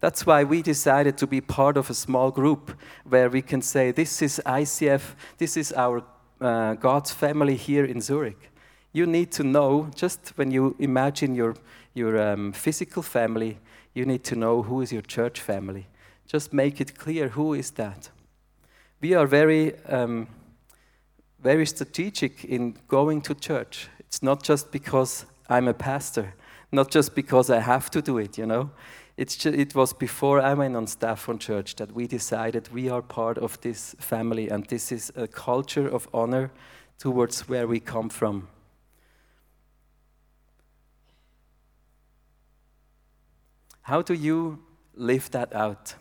That's 0.00 0.26
why 0.26 0.44
we 0.44 0.62
decided 0.62 1.16
to 1.18 1.26
be 1.26 1.40
part 1.40 1.76
of 1.76 1.88
a 1.88 1.94
small 1.94 2.30
group 2.30 2.76
where 3.04 3.30
we 3.30 3.40
can 3.40 3.62
say, 3.62 3.90
This 3.90 4.20
is 4.20 4.40
ICF, 4.44 5.14
this 5.38 5.56
is 5.56 5.72
our 5.72 6.04
uh, 6.40 6.74
God's 6.74 7.12
family 7.12 7.56
here 7.56 7.84
in 7.84 8.00
Zurich. 8.00 8.50
You 8.92 9.06
need 9.06 9.32
to 9.32 9.42
know, 9.42 9.90
just 9.94 10.32
when 10.36 10.50
you 10.50 10.76
imagine 10.78 11.34
your, 11.34 11.56
your 11.94 12.20
um, 12.20 12.52
physical 12.52 13.02
family, 13.02 13.58
you 13.94 14.04
need 14.04 14.24
to 14.24 14.36
know 14.36 14.62
who 14.62 14.80
is 14.80 14.92
your 14.92 15.02
church 15.02 15.40
family. 15.40 15.86
Just 16.26 16.52
make 16.52 16.80
it 16.80 16.98
clear 16.98 17.28
who 17.28 17.54
is 17.54 17.72
that. 17.72 18.10
We 19.00 19.14
are 19.14 19.26
very, 19.26 19.78
um, 19.86 20.28
very 21.42 21.66
strategic 21.66 22.44
in 22.44 22.76
going 22.88 23.20
to 23.22 23.34
church. 23.34 23.88
It's 23.98 24.22
not 24.22 24.42
just 24.42 24.72
because 24.72 25.26
I'm 25.48 25.68
a 25.68 25.74
pastor, 25.74 26.34
not 26.72 26.90
just 26.90 27.14
because 27.14 27.50
I 27.50 27.60
have 27.60 27.90
to 27.90 28.02
do 28.02 28.18
it, 28.18 28.38
you 28.38 28.46
know. 28.46 28.70
Just, 29.16 29.46
it 29.46 29.74
was 29.74 29.92
before 29.92 30.40
I 30.40 30.54
went 30.54 30.74
on 30.76 30.86
staff 30.86 31.28
on 31.28 31.38
church 31.38 31.76
that 31.76 31.92
we 31.92 32.06
decided 32.06 32.72
we 32.72 32.90
are 32.90 33.02
part 33.02 33.38
of 33.38 33.60
this 33.60 33.94
family 33.98 34.48
and 34.48 34.66
this 34.66 34.90
is 34.90 35.12
a 35.14 35.28
culture 35.28 35.86
of 35.86 36.08
honor 36.12 36.50
towards 36.98 37.48
where 37.48 37.66
we 37.68 37.78
come 37.78 38.08
from. 38.08 38.48
How 43.82 44.02
do 44.02 44.14
you 44.14 44.58
live 44.94 45.30
that 45.30 45.54
out? 45.54 45.94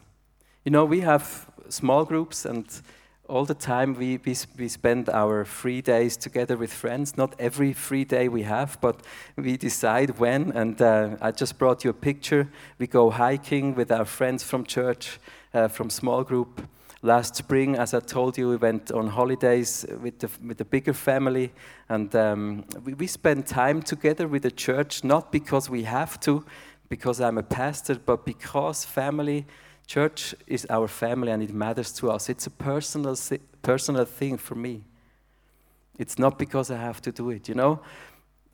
You 0.63 0.71
know, 0.71 0.85
we 0.85 1.01
have 1.01 1.51
small 1.67 2.05
groups, 2.05 2.45
and 2.45 2.65
all 3.29 3.45
the 3.45 3.53
time 3.53 3.93
we, 3.95 4.17
we, 4.25 4.35
we 4.57 4.67
spend 4.67 5.09
our 5.09 5.45
free 5.45 5.81
days 5.81 6.17
together 6.17 6.57
with 6.57 6.73
friends. 6.73 7.15
Not 7.15 7.35
every 7.39 7.71
free 7.71 8.03
day 8.03 8.27
we 8.27 8.43
have, 8.43 8.77
but 8.81 9.01
we 9.37 9.55
decide 9.55 10.19
when. 10.19 10.51
And 10.51 10.81
uh, 10.81 11.15
I 11.21 11.31
just 11.31 11.57
brought 11.57 11.83
you 11.83 11.89
a 11.89 11.93
picture. 11.93 12.49
We 12.79 12.87
go 12.87 13.09
hiking 13.09 13.75
with 13.75 13.91
our 13.91 14.05
friends 14.05 14.43
from 14.43 14.65
church, 14.65 15.19
uh, 15.53 15.69
from 15.69 15.89
small 15.89 16.23
group. 16.23 16.67
Last 17.01 17.35
spring, 17.35 17.75
as 17.75 17.93
I 17.93 17.99
told 17.99 18.37
you, 18.37 18.49
we 18.49 18.55
went 18.55 18.91
on 18.91 19.07
holidays 19.07 19.85
with 20.01 20.19
the, 20.19 20.29
with 20.45 20.57
the 20.57 20.65
bigger 20.65 20.93
family, 20.93 21.51
and 21.89 22.15
um, 22.15 22.63
we, 22.85 22.93
we 22.93 23.07
spend 23.07 23.45
time 23.45 23.81
together 23.81 24.25
with 24.25 24.43
the 24.43 24.51
church, 24.51 25.03
not 25.03 25.29
because 25.29 25.69
we 25.69 25.83
have 25.83 26.17
to, 26.21 26.45
because 26.87 27.19
I'm 27.19 27.37
a 27.37 27.43
pastor, 27.43 27.95
but 27.95 28.25
because 28.25 28.85
family, 28.85 29.45
church 29.87 30.35
is 30.47 30.65
our 30.69 30.87
family 30.87 31.31
and 31.31 31.43
it 31.43 31.53
matters 31.53 31.91
to 31.93 32.11
us. 32.11 32.29
It's 32.29 32.47
a 32.47 32.51
personal, 32.51 33.17
personal 33.61 34.05
thing 34.05 34.37
for 34.37 34.55
me. 34.55 34.83
It's 35.99 36.17
not 36.17 36.39
because 36.39 36.71
I 36.71 36.77
have 36.77 37.01
to 37.01 37.11
do 37.11 37.29
it, 37.29 37.47
you 37.47 37.55
know? 37.55 37.81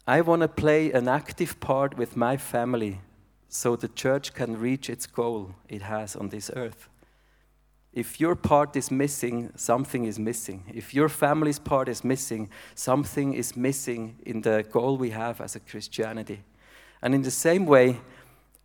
I 0.07 0.21
want 0.21 0.41
to 0.41 0.47
play 0.47 0.91
an 0.91 1.07
active 1.07 1.59
part 1.59 1.97
with 1.97 2.17
my 2.17 2.35
family 2.35 2.99
so 3.47 3.75
the 3.75 3.87
church 3.87 4.33
can 4.33 4.59
reach 4.59 4.89
its 4.89 5.05
goal 5.05 5.55
it 5.67 5.83
has 5.83 6.15
on 6.15 6.29
this 6.29 6.51
earth. 6.55 6.89
If 7.93 8.19
your 8.19 8.35
part 8.35 8.75
is 8.75 8.91
missing, 8.91 9.51
something 9.55 10.05
is 10.05 10.19
missing. 10.19 10.63
If 10.73 10.93
your 10.93 11.09
family's 11.09 11.57
part 11.57 11.89
is 11.89 12.03
missing, 12.03 12.49
something 12.75 13.33
is 13.33 13.55
missing 13.55 14.17
in 14.25 14.41
the 14.41 14.63
goal 14.71 14.97
we 14.97 15.09
have 15.09 15.41
as 15.41 15.55
a 15.55 15.59
Christianity. 15.59 16.43
And 17.01 17.15
in 17.15 17.23
the 17.23 17.31
same 17.31 17.65
way, 17.65 17.99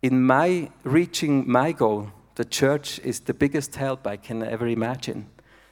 in 0.01 0.23
my 0.23 0.69
reaching 0.83 1.49
my 1.49 1.71
goal, 1.71 2.11
the 2.35 2.45
church 2.45 2.99
is 2.99 3.21
the 3.21 3.33
biggest 3.33 3.75
help 3.75 4.05
I 4.05 4.17
can 4.17 4.43
ever 4.43 4.67
imagine. 4.67 5.27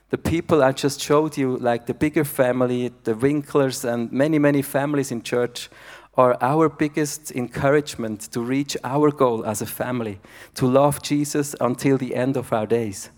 The 0.09 0.17
people 0.17 0.63
I 0.63 0.71
just 0.71 1.01
showed 1.01 1.37
you, 1.37 1.57
like 1.57 1.85
the 1.85 1.93
bigger 1.93 2.23
family, 2.23 2.91
the 3.03 3.15
Winklers, 3.15 3.83
and 3.83 4.11
many, 4.11 4.39
many 4.39 4.61
families 4.61 5.11
in 5.11 5.23
church, 5.23 5.69
are 6.15 6.37
our 6.39 6.69
biggest 6.69 7.31
encouragement 7.31 8.21
to 8.31 8.39
reach 8.39 8.77
our 8.83 9.11
goal 9.11 9.43
as 9.45 9.61
a 9.61 9.65
family, 9.65 10.19
to 10.53 10.67
love 10.67 11.01
Jesus 11.01 11.55
until 11.59 11.97
the 11.97 12.15
end 12.15 12.37
of 12.37 12.53
our 12.53 12.67
days. 12.67 13.09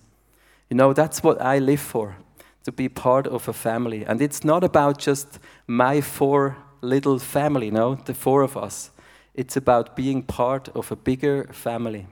You 0.69 0.77
know, 0.77 0.93
that's 0.93 1.21
what 1.21 1.41
I 1.41 1.59
live 1.59 1.81
for, 1.81 2.15
to 2.63 2.71
be 2.71 2.87
part 2.87 3.27
of 3.27 3.47
a 3.47 3.53
family. 3.53 4.05
And 4.05 4.21
it's 4.21 4.43
not 4.43 4.63
about 4.63 4.97
just 4.97 5.39
my 5.67 6.01
four 6.01 6.55
little 6.81 7.19
family, 7.19 7.69
no, 7.69 7.95
the 7.95 8.13
four 8.13 8.41
of 8.41 8.55
us. 8.55 8.91
It's 9.33 9.57
about 9.57 9.97
being 9.97 10.23
part 10.23 10.69
of 10.69 10.91
a 10.91 10.95
bigger 10.95 11.49
family. 11.51 12.07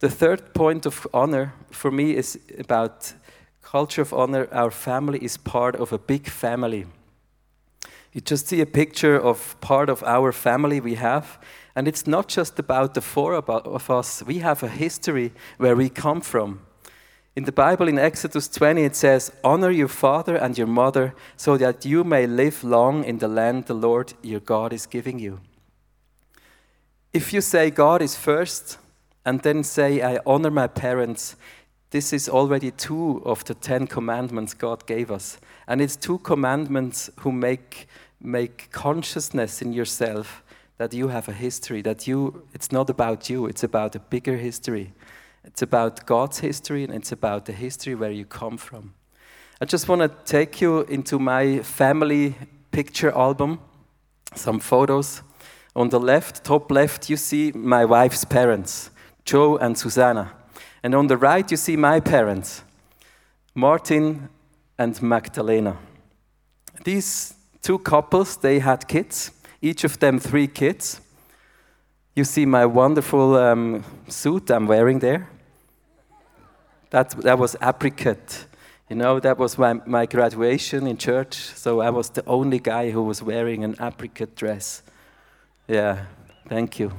The 0.00 0.10
third 0.10 0.52
point 0.52 0.84
of 0.84 1.06
honor 1.14 1.54
for 1.70 1.90
me 1.90 2.16
is 2.16 2.38
about 2.58 3.14
culture 3.62 4.02
of 4.02 4.12
honor. 4.12 4.46
Our 4.52 4.70
family 4.70 5.18
is 5.18 5.38
part 5.38 5.74
of 5.76 5.92
a 5.92 5.98
big 5.98 6.28
family. 6.28 6.86
You 8.12 8.20
just 8.20 8.48
see 8.48 8.60
a 8.60 8.66
picture 8.66 9.18
of 9.18 9.58
part 9.60 9.88
of 9.88 10.02
our 10.04 10.32
family 10.32 10.80
we 10.80 10.94
have, 10.94 11.38
and 11.74 11.88
it's 11.88 12.06
not 12.06 12.28
just 12.28 12.58
about 12.58 12.94
the 12.94 13.00
four 13.00 13.34
of 13.34 13.90
us. 13.90 14.22
We 14.22 14.38
have 14.38 14.62
a 14.62 14.68
history 14.68 15.32
where 15.58 15.76
we 15.76 15.88
come 15.88 16.20
from. 16.20 16.60
In 17.34 17.44
the 17.44 17.52
Bible, 17.52 17.88
in 17.88 17.98
Exodus 17.98 18.48
20, 18.48 18.84
it 18.84 18.96
says, 18.96 19.30
Honor 19.44 19.70
your 19.70 19.88
father 19.88 20.36
and 20.36 20.56
your 20.56 20.66
mother 20.66 21.14
so 21.36 21.58
that 21.58 21.84
you 21.84 22.04
may 22.04 22.26
live 22.26 22.64
long 22.64 23.04
in 23.04 23.18
the 23.18 23.28
land 23.28 23.66
the 23.66 23.74
Lord 23.74 24.14
your 24.22 24.40
God 24.40 24.72
is 24.72 24.86
giving 24.86 25.18
you. 25.18 25.40
If 27.12 27.34
you 27.34 27.42
say 27.42 27.70
God 27.70 28.00
is 28.00 28.16
first 28.16 28.78
and 29.26 29.42
then 29.42 29.64
say, 29.64 30.00
I 30.00 30.20
honor 30.24 30.50
my 30.50 30.68
parents, 30.68 31.36
this 31.90 32.12
is 32.12 32.28
already 32.28 32.70
two 32.70 33.20
of 33.24 33.44
the 33.44 33.54
Ten 33.54 33.86
Commandments 33.88 34.54
God 34.54 34.86
gave 34.86 35.10
us. 35.10 35.38
And 35.66 35.82
it's 35.82 35.96
two 35.96 36.18
commandments 36.18 37.10
who 37.20 37.32
make, 37.32 37.88
make 38.20 38.68
consciousness 38.70 39.60
in 39.60 39.72
yourself 39.72 40.44
that 40.78 40.94
you 40.94 41.08
have 41.08 41.28
a 41.28 41.32
history, 41.32 41.82
that 41.82 42.06
you, 42.06 42.46
it's 42.54 42.70
not 42.70 42.88
about 42.88 43.28
you, 43.28 43.46
it's 43.46 43.64
about 43.64 43.96
a 43.96 43.98
bigger 43.98 44.36
history. 44.36 44.92
It's 45.44 45.62
about 45.62 46.06
God's 46.06 46.38
history 46.38 46.84
and 46.84 46.94
it's 46.94 47.12
about 47.12 47.46
the 47.46 47.52
history 47.52 47.94
where 47.94 48.10
you 48.10 48.24
come 48.24 48.56
from. 48.56 48.94
I 49.60 49.64
just 49.64 49.88
want 49.88 50.02
to 50.02 50.08
take 50.24 50.60
you 50.60 50.82
into 50.82 51.18
my 51.18 51.60
family 51.60 52.36
picture 52.70 53.10
album, 53.10 53.58
some 54.34 54.60
photos. 54.60 55.22
On 55.74 55.88
the 55.88 56.00
left, 56.00 56.44
top 56.44 56.70
left, 56.70 57.10
you 57.10 57.16
see 57.16 57.52
my 57.52 57.84
wife's 57.84 58.24
parents, 58.24 58.90
Joe 59.26 59.56
and 59.58 59.76
Susanna. 59.76 60.32
And 60.82 60.94
on 60.94 61.08
the 61.08 61.16
right, 61.16 61.50
you 61.50 61.56
see 61.56 61.76
my 61.76 62.00
parents, 62.00 62.62
Martin 63.54 64.28
and 64.78 65.02
Magdalena. 65.02 65.76
These 66.84 67.34
two 67.60 67.80
couples, 67.80 68.36
they 68.36 68.60
had 68.60 68.86
kids, 68.86 69.32
each 69.60 69.82
of 69.84 69.98
them 69.98 70.20
three 70.20 70.46
kids. 70.46 71.00
You 72.14 72.24
see 72.24 72.46
my 72.46 72.64
wonderful 72.64 73.36
um, 73.36 73.84
suit 74.08 74.50
I'm 74.50 74.66
wearing 74.66 75.00
there. 75.00 75.28
That, 76.90 77.10
that 77.22 77.38
was 77.38 77.56
apricot. 77.60 78.46
You 78.88 78.94
know, 78.94 79.18
that 79.18 79.36
was 79.38 79.58
my, 79.58 79.74
my 79.84 80.06
graduation 80.06 80.86
in 80.86 80.96
church, 80.96 81.34
so 81.34 81.80
I 81.80 81.90
was 81.90 82.10
the 82.10 82.24
only 82.26 82.60
guy 82.60 82.90
who 82.90 83.02
was 83.02 83.20
wearing 83.20 83.64
an 83.64 83.74
apricot 83.80 84.36
dress. 84.36 84.82
Yeah, 85.66 86.04
thank 86.48 86.78
you. 86.78 86.92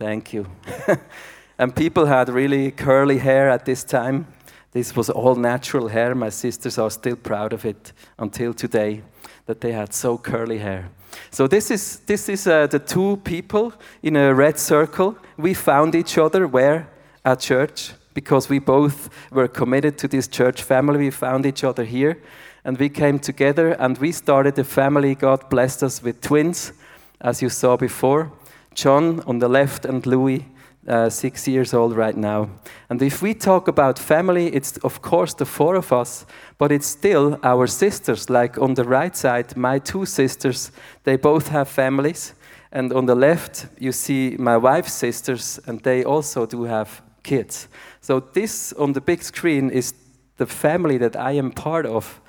Thank 0.00 0.32
you. 0.32 0.46
and 1.58 1.76
people 1.76 2.06
had 2.06 2.30
really 2.30 2.70
curly 2.70 3.18
hair 3.18 3.50
at 3.50 3.66
this 3.66 3.84
time. 3.84 4.26
This 4.72 4.96
was 4.96 5.10
all 5.10 5.34
natural 5.34 5.88
hair. 5.88 6.14
My 6.14 6.30
sisters 6.30 6.78
are 6.78 6.90
still 6.90 7.16
proud 7.16 7.52
of 7.52 7.66
it 7.66 7.92
until 8.18 8.54
today 8.54 9.02
that 9.44 9.60
they 9.60 9.72
had 9.72 9.92
so 9.92 10.16
curly 10.16 10.56
hair. 10.56 10.88
So 11.30 11.46
this 11.46 11.70
is 11.70 12.00
this 12.06 12.30
is 12.30 12.46
uh, 12.46 12.66
the 12.66 12.78
two 12.78 13.18
people 13.24 13.74
in 14.02 14.16
a 14.16 14.32
red 14.32 14.58
circle. 14.58 15.18
We 15.36 15.52
found 15.52 15.94
each 15.94 16.16
other 16.16 16.48
where 16.48 16.88
at 17.22 17.40
church 17.40 17.92
because 18.14 18.48
we 18.48 18.58
both 18.58 19.10
were 19.30 19.48
committed 19.48 19.98
to 19.98 20.08
this 20.08 20.28
church 20.28 20.62
family. 20.62 20.98
We 20.98 21.10
found 21.10 21.44
each 21.44 21.62
other 21.62 21.84
here, 21.84 22.16
and 22.64 22.78
we 22.78 22.88
came 22.88 23.18
together 23.18 23.72
and 23.78 23.98
we 23.98 24.12
started 24.12 24.58
a 24.58 24.64
family. 24.64 25.14
God 25.14 25.50
blessed 25.50 25.82
us 25.82 26.02
with 26.02 26.22
twins 26.22 26.72
as 27.20 27.42
you 27.42 27.50
saw 27.50 27.76
before. 27.76 28.32
John 28.74 29.20
on 29.26 29.38
the 29.38 29.48
left 29.48 29.84
and 29.84 30.06
Louis, 30.06 30.46
uh, 30.88 31.10
six 31.10 31.46
years 31.46 31.74
old 31.74 31.96
right 31.96 32.16
now. 32.16 32.48
And 32.88 33.02
if 33.02 33.22
we 33.22 33.34
talk 33.34 33.68
about 33.68 33.98
family, 33.98 34.46
it's 34.54 34.78
of 34.78 35.02
course 35.02 35.34
the 35.34 35.44
four 35.44 35.76
of 35.76 35.92
us, 35.92 36.26
but 36.58 36.72
it's 36.72 36.86
still 36.86 37.38
our 37.42 37.66
sisters. 37.66 38.30
Like 38.30 38.58
on 38.58 38.74
the 38.74 38.84
right 38.84 39.16
side, 39.16 39.56
my 39.56 39.78
two 39.78 40.06
sisters, 40.06 40.72
they 41.04 41.16
both 41.16 41.48
have 41.48 41.68
families. 41.68 42.34
And 42.72 42.92
on 42.92 43.06
the 43.06 43.14
left, 43.14 43.66
you 43.78 43.92
see 43.92 44.36
my 44.38 44.56
wife's 44.56 44.92
sisters, 44.92 45.58
and 45.66 45.80
they 45.80 46.04
also 46.04 46.46
do 46.46 46.64
have 46.64 47.02
kids. 47.22 47.68
So, 48.00 48.20
this 48.20 48.72
on 48.74 48.92
the 48.92 49.00
big 49.00 49.22
screen 49.22 49.70
is 49.70 49.92
the 50.36 50.46
family 50.46 50.98
that 50.98 51.16
I 51.16 51.32
am 51.32 51.50
part 51.50 51.84
of, 51.84 52.20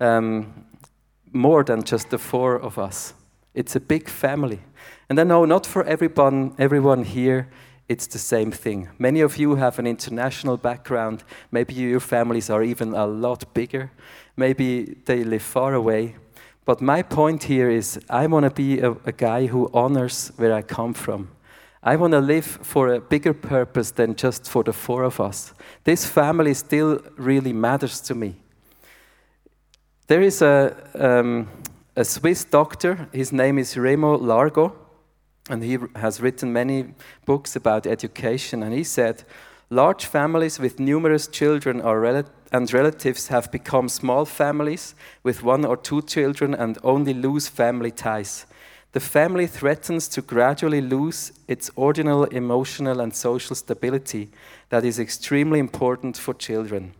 um, 0.00 0.64
more 1.32 1.64
than 1.64 1.82
just 1.82 2.10
the 2.10 2.18
four 2.18 2.56
of 2.56 2.78
us. 2.78 3.12
It's 3.54 3.74
a 3.74 3.80
big 3.80 4.08
family. 4.08 4.60
And 5.08 5.18
I 5.18 5.24
know 5.24 5.44
not 5.44 5.66
for 5.66 5.84
everyone, 5.84 6.54
everyone 6.58 7.04
here 7.04 7.48
it's 7.88 8.06
the 8.06 8.18
same 8.18 8.52
thing. 8.52 8.90
Many 8.98 9.22
of 9.22 9.38
you 9.38 9.54
have 9.54 9.78
an 9.78 9.86
international 9.86 10.58
background. 10.58 11.24
Maybe 11.50 11.72
your 11.72 12.00
families 12.00 12.50
are 12.50 12.62
even 12.62 12.94
a 12.94 13.06
lot 13.06 13.54
bigger. 13.54 13.90
Maybe 14.36 14.96
they 15.06 15.24
live 15.24 15.42
far 15.42 15.72
away. 15.72 16.16
But 16.66 16.82
my 16.82 17.00
point 17.00 17.44
here 17.44 17.70
is 17.70 17.98
I 18.10 18.26
want 18.26 18.44
to 18.44 18.50
be 18.50 18.80
a, 18.80 18.92
a, 19.06 19.12
guy 19.12 19.46
who 19.46 19.70
honors 19.72 20.30
where 20.36 20.52
I 20.52 20.60
come 20.60 20.92
from. 20.92 21.30
I 21.82 21.96
want 21.96 22.12
to 22.12 22.20
live 22.20 22.44
for 22.44 22.88
a 22.88 23.00
bigger 23.00 23.32
purpose 23.32 23.90
than 23.92 24.16
just 24.16 24.46
for 24.50 24.62
the 24.62 24.74
four 24.74 25.04
of 25.04 25.18
us. 25.18 25.54
This 25.84 26.04
family 26.04 26.52
still 26.52 27.00
really 27.16 27.54
matters 27.54 28.02
to 28.02 28.14
me. 28.14 28.36
There 30.08 30.20
is 30.20 30.42
a, 30.42 30.76
um, 30.94 31.48
a 31.96 32.04
Swiss 32.04 32.44
doctor, 32.44 33.08
his 33.12 33.32
name 33.32 33.58
is 33.58 33.78
Remo 33.78 34.18
Largo. 34.18 34.87
And 35.48 35.62
he 35.62 35.78
has 35.96 36.20
written 36.20 36.52
many 36.52 36.94
books 37.24 37.56
about 37.56 37.86
education. 37.86 38.62
And 38.62 38.74
he 38.74 38.84
said, 38.84 39.24
Large 39.70 40.06
families 40.06 40.58
with 40.58 40.80
numerous 40.80 41.26
children 41.26 41.82
rel- 41.82 42.24
and 42.50 42.72
relatives 42.72 43.28
have 43.28 43.52
become 43.52 43.88
small 43.88 44.24
families 44.24 44.94
with 45.22 45.42
one 45.42 45.64
or 45.64 45.76
two 45.76 46.00
children 46.00 46.54
and 46.54 46.78
only 46.82 47.12
lose 47.12 47.48
family 47.48 47.90
ties. 47.90 48.46
The 48.92 49.00
family 49.00 49.46
threatens 49.46 50.08
to 50.08 50.22
gradually 50.22 50.80
lose 50.80 51.32
its 51.46 51.70
ordinal 51.76 52.24
emotional 52.24 53.00
and 53.00 53.14
social 53.14 53.54
stability 53.54 54.30
that 54.70 54.84
is 54.84 54.98
extremely 54.98 55.58
important 55.58 56.16
for 56.16 56.32
children. 56.32 56.94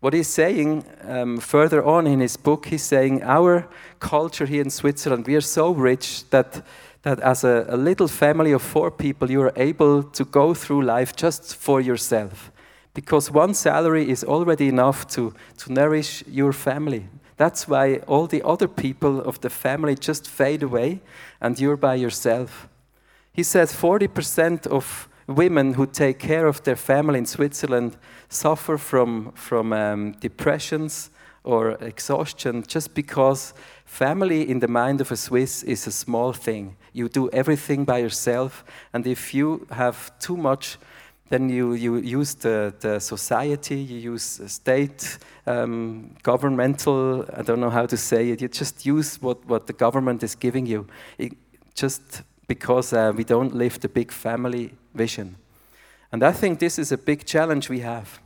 What 0.00 0.14
he's 0.14 0.26
saying 0.26 0.84
um, 1.04 1.38
further 1.38 1.84
on 1.84 2.08
in 2.08 2.18
his 2.18 2.36
book, 2.36 2.66
he's 2.66 2.82
saying 2.82 3.22
our 3.22 3.68
culture 4.00 4.46
here 4.46 4.62
in 4.62 4.70
Switzerland, 4.70 5.28
we 5.28 5.36
are 5.36 5.40
so 5.40 5.70
rich 5.70 6.28
that 6.30 6.66
that 7.02 7.18
as 7.20 7.44
a, 7.44 7.66
a, 7.68 7.76
little 7.76 8.08
family 8.08 8.52
of 8.52 8.62
four 8.62 8.90
people, 8.90 9.30
you 9.30 9.42
are 9.42 9.52
able 9.56 10.02
to 10.02 10.24
go 10.24 10.54
through 10.54 10.82
life 10.82 11.14
just 11.16 11.56
for 11.56 11.80
yourself. 11.80 12.52
Because 12.94 13.30
one 13.30 13.54
salary 13.54 14.08
is 14.08 14.22
already 14.22 14.68
enough 14.68 15.06
to, 15.08 15.34
to 15.58 15.72
nourish 15.72 16.22
your 16.26 16.52
family. 16.52 17.08
That's 17.36 17.66
why 17.66 17.96
all 18.06 18.26
the 18.26 18.42
other 18.46 18.68
people 18.68 19.20
of 19.20 19.40
the 19.40 19.50
family 19.50 19.96
just 19.96 20.28
fade 20.28 20.62
away 20.62 21.00
and 21.40 21.58
you're 21.58 21.76
by 21.76 21.96
yourself. 21.96 22.68
He 23.32 23.42
says 23.42 23.72
40% 23.72 24.66
of 24.66 25.08
women 25.26 25.74
who 25.74 25.86
take 25.86 26.18
care 26.18 26.46
of 26.46 26.62
their 26.62 26.76
family 26.76 27.18
in 27.18 27.26
Switzerland 27.26 27.96
suffer 28.28 28.76
from, 28.76 29.32
from 29.32 29.72
um, 29.72 30.12
depressions 30.20 31.10
or 31.42 31.72
exhaustion 31.80 32.62
just 32.66 32.94
because 32.94 33.54
family 33.84 34.48
in 34.48 34.60
the 34.60 34.68
mind 34.68 35.00
of 35.00 35.10
a 35.10 35.16
Swiss 35.16 35.62
is 35.62 35.86
a 35.86 35.92
small 35.92 36.32
thing. 36.32 36.76
You 36.92 37.08
do 37.08 37.30
everything 37.30 37.84
by 37.84 37.98
yourself, 37.98 38.64
and 38.92 39.06
if 39.06 39.34
you 39.34 39.66
have 39.70 40.12
too 40.18 40.36
much, 40.36 40.78
then 41.28 41.48
you, 41.48 41.72
you 41.72 41.96
use 41.96 42.34
the, 42.34 42.74
the 42.80 43.00
society, 43.00 43.76
you 43.76 44.12
use 44.12 44.40
state, 44.46 45.18
um, 45.46 46.14
governmental, 46.22 47.24
I 47.34 47.40
don't 47.40 47.58
know 47.58 47.70
how 47.70 47.86
to 47.86 47.96
say 47.96 48.30
it, 48.30 48.42
you 48.42 48.48
just 48.48 48.84
use 48.84 49.20
what, 49.22 49.42
what 49.46 49.66
the 49.66 49.72
government 49.72 50.22
is 50.22 50.34
giving 50.34 50.66
you. 50.66 50.86
It, 51.16 51.32
just 51.74 52.22
because 52.46 52.92
uh, 52.92 53.12
we 53.16 53.24
don't 53.24 53.54
live 53.54 53.80
the 53.80 53.88
big 53.88 54.12
family 54.12 54.74
vision. 54.94 55.36
And 56.12 56.22
I 56.22 56.32
think 56.32 56.58
this 56.58 56.78
is 56.78 56.92
a 56.92 56.98
big 56.98 57.24
challenge 57.24 57.70
we 57.70 57.80
have. 57.80 58.20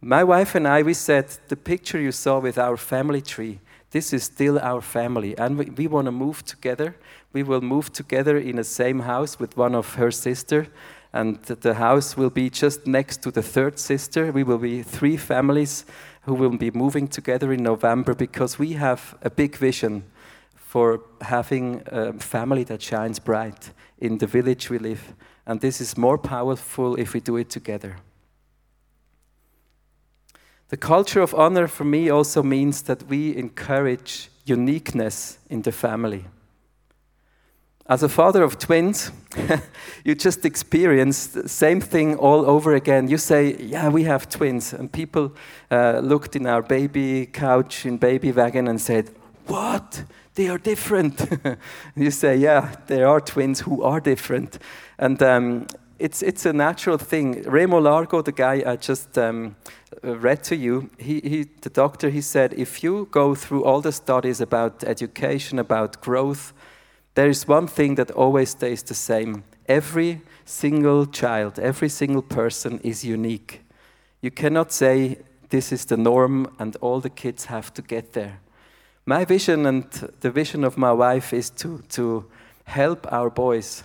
My 0.00 0.22
wife 0.22 0.54
and 0.54 0.68
I, 0.68 0.82
we 0.82 0.94
said 0.94 1.26
the 1.48 1.56
picture 1.56 2.00
you 2.00 2.12
saw 2.12 2.38
with 2.38 2.56
our 2.56 2.76
family 2.76 3.20
tree, 3.20 3.58
this 3.90 4.12
is 4.12 4.24
still 4.24 4.58
our 4.58 4.80
family. 4.80 5.36
And 5.38 5.58
we, 5.58 5.64
we 5.66 5.86
want 5.86 6.06
to 6.06 6.12
move 6.12 6.44
together. 6.44 6.96
We 7.32 7.42
will 7.42 7.60
move 7.60 7.92
together 7.92 8.36
in 8.36 8.56
the 8.56 8.64
same 8.64 9.00
house 9.00 9.38
with 9.38 9.56
one 9.56 9.74
of 9.74 9.94
her 9.94 10.10
sister. 10.10 10.68
And 11.12 11.42
the 11.42 11.74
house 11.74 12.16
will 12.16 12.30
be 12.30 12.50
just 12.50 12.86
next 12.86 13.22
to 13.22 13.30
the 13.30 13.42
third 13.42 13.78
sister. 13.78 14.30
We 14.30 14.42
will 14.42 14.58
be 14.58 14.82
three 14.82 15.16
families 15.16 15.86
who 16.22 16.34
will 16.34 16.56
be 16.56 16.70
moving 16.70 17.08
together 17.08 17.52
in 17.52 17.62
November 17.62 18.14
because 18.14 18.58
we 18.58 18.74
have 18.74 19.16
a 19.22 19.30
big 19.30 19.56
vision 19.56 20.04
for 20.54 21.00
having 21.22 21.82
a 21.86 22.12
family 22.12 22.64
that 22.64 22.82
shines 22.82 23.18
bright 23.18 23.72
in 23.98 24.18
the 24.18 24.26
village 24.26 24.68
we 24.68 24.78
live. 24.78 25.14
And 25.46 25.62
this 25.62 25.80
is 25.80 25.96
more 25.96 26.18
powerful 26.18 26.96
if 26.96 27.14
we 27.14 27.20
do 27.20 27.36
it 27.36 27.48
together. 27.48 27.96
The 30.68 30.76
culture 30.76 31.22
of 31.22 31.34
honor 31.34 31.66
for 31.66 31.84
me 31.84 32.10
also 32.10 32.42
means 32.42 32.82
that 32.82 33.04
we 33.08 33.34
encourage 33.34 34.28
uniqueness 34.44 35.38
in 35.48 35.62
the 35.62 35.72
family. 35.72 36.26
As 37.86 38.02
a 38.02 38.08
father 38.08 38.42
of 38.42 38.58
twins, 38.58 39.10
you 40.04 40.14
just 40.14 40.44
experience 40.44 41.28
the 41.28 41.48
same 41.48 41.80
thing 41.80 42.16
all 42.16 42.44
over 42.44 42.74
again. 42.74 43.08
You 43.08 43.16
say, 43.16 43.56
Yeah, 43.58 43.88
we 43.88 44.04
have 44.04 44.28
twins. 44.28 44.74
And 44.74 44.92
people 44.92 45.32
uh, 45.70 46.00
looked 46.00 46.36
in 46.36 46.46
our 46.46 46.60
baby 46.60 47.24
couch, 47.24 47.86
in 47.86 47.96
baby 47.96 48.30
wagon, 48.30 48.68
and 48.68 48.78
said, 48.78 49.10
What? 49.46 50.04
They 50.34 50.50
are 50.50 50.58
different. 50.58 51.26
you 51.96 52.10
say, 52.10 52.36
Yeah, 52.36 52.76
there 52.88 53.08
are 53.08 53.22
twins 53.22 53.60
who 53.60 53.82
are 53.82 54.00
different. 54.00 54.58
And 54.98 55.22
um, 55.22 55.66
it's, 55.98 56.22
it's 56.22 56.44
a 56.44 56.52
natural 56.52 56.98
thing. 56.98 57.42
Remo 57.44 57.80
Largo, 57.80 58.20
the 58.20 58.32
guy 58.32 58.62
I 58.66 58.76
just 58.76 59.16
um, 59.16 59.56
Uh, 60.04 60.16
read 60.18 60.44
to 60.44 60.54
you, 60.54 60.90
he, 60.98 61.20
he, 61.20 61.44
the 61.62 61.70
doctor, 61.70 62.08
he 62.10 62.20
said, 62.20 62.54
if 62.54 62.82
you 62.82 63.08
go 63.10 63.34
through 63.34 63.64
all 63.64 63.80
the 63.80 63.92
studies 63.92 64.40
about 64.40 64.84
education, 64.84 65.58
about 65.58 66.00
growth, 66.00 66.52
there 67.14 67.28
is 67.28 67.48
one 67.48 67.66
thing 67.66 67.96
that 67.96 68.10
always 68.12 68.50
stays 68.50 68.82
the 68.82 68.94
same. 68.94 69.42
Every 69.66 70.20
single 70.44 71.06
child, 71.06 71.58
every 71.58 71.88
single 71.88 72.22
person 72.22 72.80
is 72.84 73.04
unique. 73.04 73.62
You 74.20 74.30
cannot 74.30 74.72
say 74.72 75.18
this 75.50 75.72
is 75.72 75.84
the 75.84 75.96
norm 75.96 76.54
and 76.58 76.76
all 76.80 77.00
the 77.00 77.10
kids 77.10 77.46
have 77.46 77.74
to 77.74 77.82
get 77.82 78.12
there. 78.12 78.40
My 79.04 79.24
vision 79.24 79.66
and 79.66 79.84
the 80.20 80.30
vision 80.30 80.64
of 80.64 80.76
my 80.76 80.92
wife 80.92 81.32
is 81.32 81.50
to, 81.50 81.82
to 81.88 82.26
help 82.64 83.10
our 83.12 83.30
boys 83.30 83.82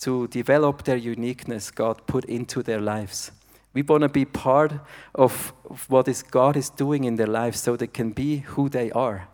to 0.00 0.26
develop 0.28 0.84
their 0.84 0.96
uniqueness 0.96 1.70
God 1.70 2.06
put 2.06 2.24
into 2.24 2.62
their 2.62 2.80
lives. 2.80 3.30
We 3.74 3.82
want 3.82 4.02
to 4.02 4.08
be 4.08 4.24
part 4.24 4.72
of 5.14 5.52
what 5.88 6.08
is 6.08 6.22
God 6.22 6.56
is 6.56 6.70
doing 6.70 7.04
in 7.04 7.16
their 7.16 7.26
lives 7.26 7.60
so 7.60 7.76
they 7.76 7.88
can 7.88 8.12
be 8.12 8.38
who 8.38 8.68
they 8.68 8.90
are. 8.92 9.28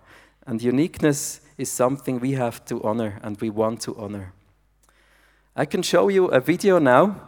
And 0.47 0.63
uniqueness 0.63 1.43
is 1.59 1.71
something 1.71 2.19
we 2.19 2.33
have 2.33 2.65
to 2.65 2.83
honor 2.83 3.21
and 3.23 3.39
we 3.41 3.51
want 3.51 3.83
to 3.83 3.97
honor. 3.97 4.33
I 5.55 5.67
can 5.67 5.83
show 5.83 6.09
you 6.09 6.27
a 6.27 6.41
video 6.41 6.79
now, 6.79 7.21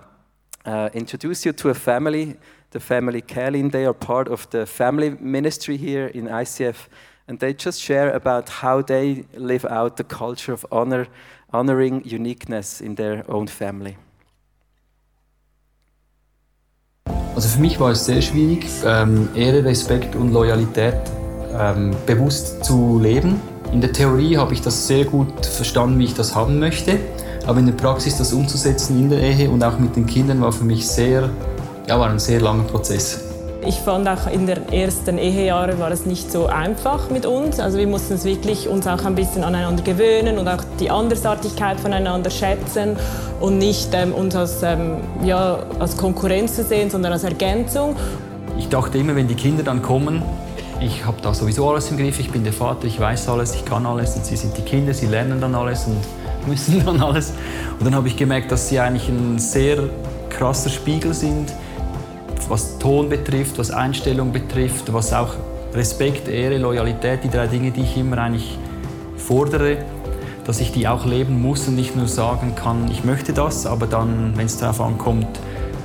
uh, 0.65 0.89
introduce 0.95 1.45
you 1.45 1.53
to 1.53 1.69
a 1.69 1.75
family, 1.75 2.37
the 2.71 2.81
family 2.81 3.21
Kalin. 3.21 3.71
They 3.71 3.85
are 3.85 3.93
part 3.93 4.29
of 4.29 4.49
the 4.51 4.65
family 4.65 5.11
ministry 5.11 5.77
here 5.77 6.07
in 6.07 6.29
ICF, 6.29 6.89
and 7.29 7.39
they 7.41 7.53
just 7.53 7.81
share 7.81 8.11
about 8.11 8.49
how 8.49 8.81
they 8.81 9.25
live 9.35 9.67
out 9.67 9.97
the 9.97 10.05
culture 10.05 10.53
of 10.53 10.65
honor, 10.73 11.09
honoring 11.53 12.05
uniqueness 12.05 12.81
in 12.81 12.95
their 12.95 13.25
own 13.31 13.49
family. 13.49 13.97
Also 17.43 17.57
für 17.57 17.61
mich 17.61 17.81
war 17.81 17.91
es 17.91 18.05
sehr 18.05 18.23
schwierig, 18.23 18.69
ähm, 18.87 19.29
Ehre, 19.35 19.65
Respekt 19.65 20.15
und 20.15 20.33
Loyalität 20.33 20.95
ähm, 21.59 21.91
bewusst 22.07 22.65
zu 22.65 23.01
leben. 23.03 23.41
In 23.73 23.81
der 23.81 23.93
Theorie 23.93 24.37
habe 24.37 24.55
ich 24.55 24.61
das 24.61 24.87
sehr 24.87 25.05
gut 25.07 25.45
verstanden, 25.45 25.99
wie 25.99 26.05
ich 26.05 26.15
das 26.15 26.37
haben 26.37 26.61
möchte, 26.61 27.01
aber 27.45 27.59
in 27.59 27.67
der 27.67 27.73
Praxis 27.73 28.17
das 28.17 28.33
umzusetzen 28.33 28.97
in 28.97 29.11
der 29.11 29.19
Ehe 29.19 29.51
und 29.51 29.65
auch 29.65 29.77
mit 29.81 29.97
den 29.97 30.07
Kindern 30.07 30.41
war 30.41 30.53
für 30.53 30.63
mich 30.63 30.87
sehr, 30.87 31.31
ja, 31.89 31.99
war 31.99 32.11
ein 32.11 32.21
sehr 32.21 32.41
langer 32.41 32.63
Prozess. 32.63 33.32
Ich 33.65 33.77
fand 33.77 34.09
auch 34.09 34.27
in 34.27 34.49
den 34.49 34.73
ersten 34.73 35.19
Ehejahren 35.19 35.79
war 35.79 35.93
es 35.93 36.05
nicht 36.05 36.33
so 36.33 36.47
einfach 36.47 37.11
mit 37.11 37.27
uns. 37.27 37.61
Also 37.61 37.79
wir 37.79 37.87
mussten 37.87 38.15
uns 38.15 38.25
wirklich 38.25 38.69
uns 38.69 38.89
auch 38.89 39.05
ein 39.05 39.15
bisschen 39.15 39.45
aneinander 39.45 39.85
gewöhnen 39.85 40.39
und 40.39 40.49
auch 40.49 40.65
die 40.81 40.91
Andersartigkeit 40.91 41.79
voneinander 41.79 42.29
schätzen 42.29 42.97
und 43.41 43.59
nicht 43.59 43.91
ähm, 43.93 44.15
uns 44.15 44.35
als, 44.35 44.65
ähm, 44.65 44.97
ja, 45.25 45.61
als 45.79 45.97
Konkurrenz 45.97 46.57
zu 46.57 46.65
sehen, 46.65 46.91
sondern 46.91 47.13
als 47.13 47.23
Ergänzung. 47.23 47.95
Ich 48.59 48.69
dachte 48.69 48.99
immer, 48.99 49.15
wenn 49.15 49.29
die 49.29 49.37
Kinder 49.37 49.63
dann 49.63 49.81
kommen, 49.81 50.23
ich 50.81 51.07
habe 51.07 51.19
da 51.23 51.33
sowieso 51.33 51.71
alles 51.71 51.89
im 51.93 51.99
Griff, 51.99 52.19
ich 52.19 52.33
bin 52.33 52.43
der 52.43 52.53
Vater, 52.53 52.87
ich 52.87 52.99
weiß 52.99 53.29
alles, 53.29 53.55
ich 53.55 53.65
kann 53.65 53.87
alles 53.87 54.17
und 54.17 54.27
sie 54.27 54.35
sind 54.35 54.57
die 54.59 54.63
Kinder, 54.63 54.93
sie 54.93 55.07
lernen 55.07 55.41
dann 55.41 55.55
alles 55.55 55.87
und 55.87 55.99
müssen 56.49 56.85
dann 56.85 57.01
alles. 57.01 57.33
Und 57.79 57.85
dann 57.87 57.95
habe 57.95 58.09
ich 58.09 58.17
gemerkt, 58.17 58.51
dass 58.51 58.69
sie 58.69 58.81
eigentlich 58.81 59.09
ein 59.09 59.39
sehr 59.39 59.85
krasser 60.31 60.71
Spiegel 60.71 61.15
sind 61.15 61.53
was 62.53 62.77
Ton 62.77 63.09
betrifft, 63.09 63.57
was 63.59 63.71
Einstellung 63.71 64.31
betrifft, 64.31 64.93
was 64.93 65.15
auch 65.15 65.37
Respekt, 65.73 66.29
Ehre, 66.29 66.59
Loyalität, 66.59 67.25
die 67.25 67.31
drei 67.31 67.47
Dinge, 67.47 67.71
die 67.71 67.81
ich 67.81 67.97
immer 67.97 68.19
eigentlich 68.19 68.59
fordere, 69.17 69.79
dass 70.45 70.61
ich 70.61 70.71
die 70.71 70.87
auch 70.87 71.07
leben 71.07 71.41
muss 71.41 71.67
und 71.67 71.77
nicht 71.77 71.97
nur 71.97 72.09
sagen 72.09 72.55
kann, 72.55 72.91
ich 72.91 73.05
möchte 73.05 73.33
das, 73.33 73.65
aber 73.65 73.87
dann, 73.87 74.35
wenn 74.37 74.45
es 74.45 74.59
darauf 74.59 74.83
ankommt, 74.83 75.29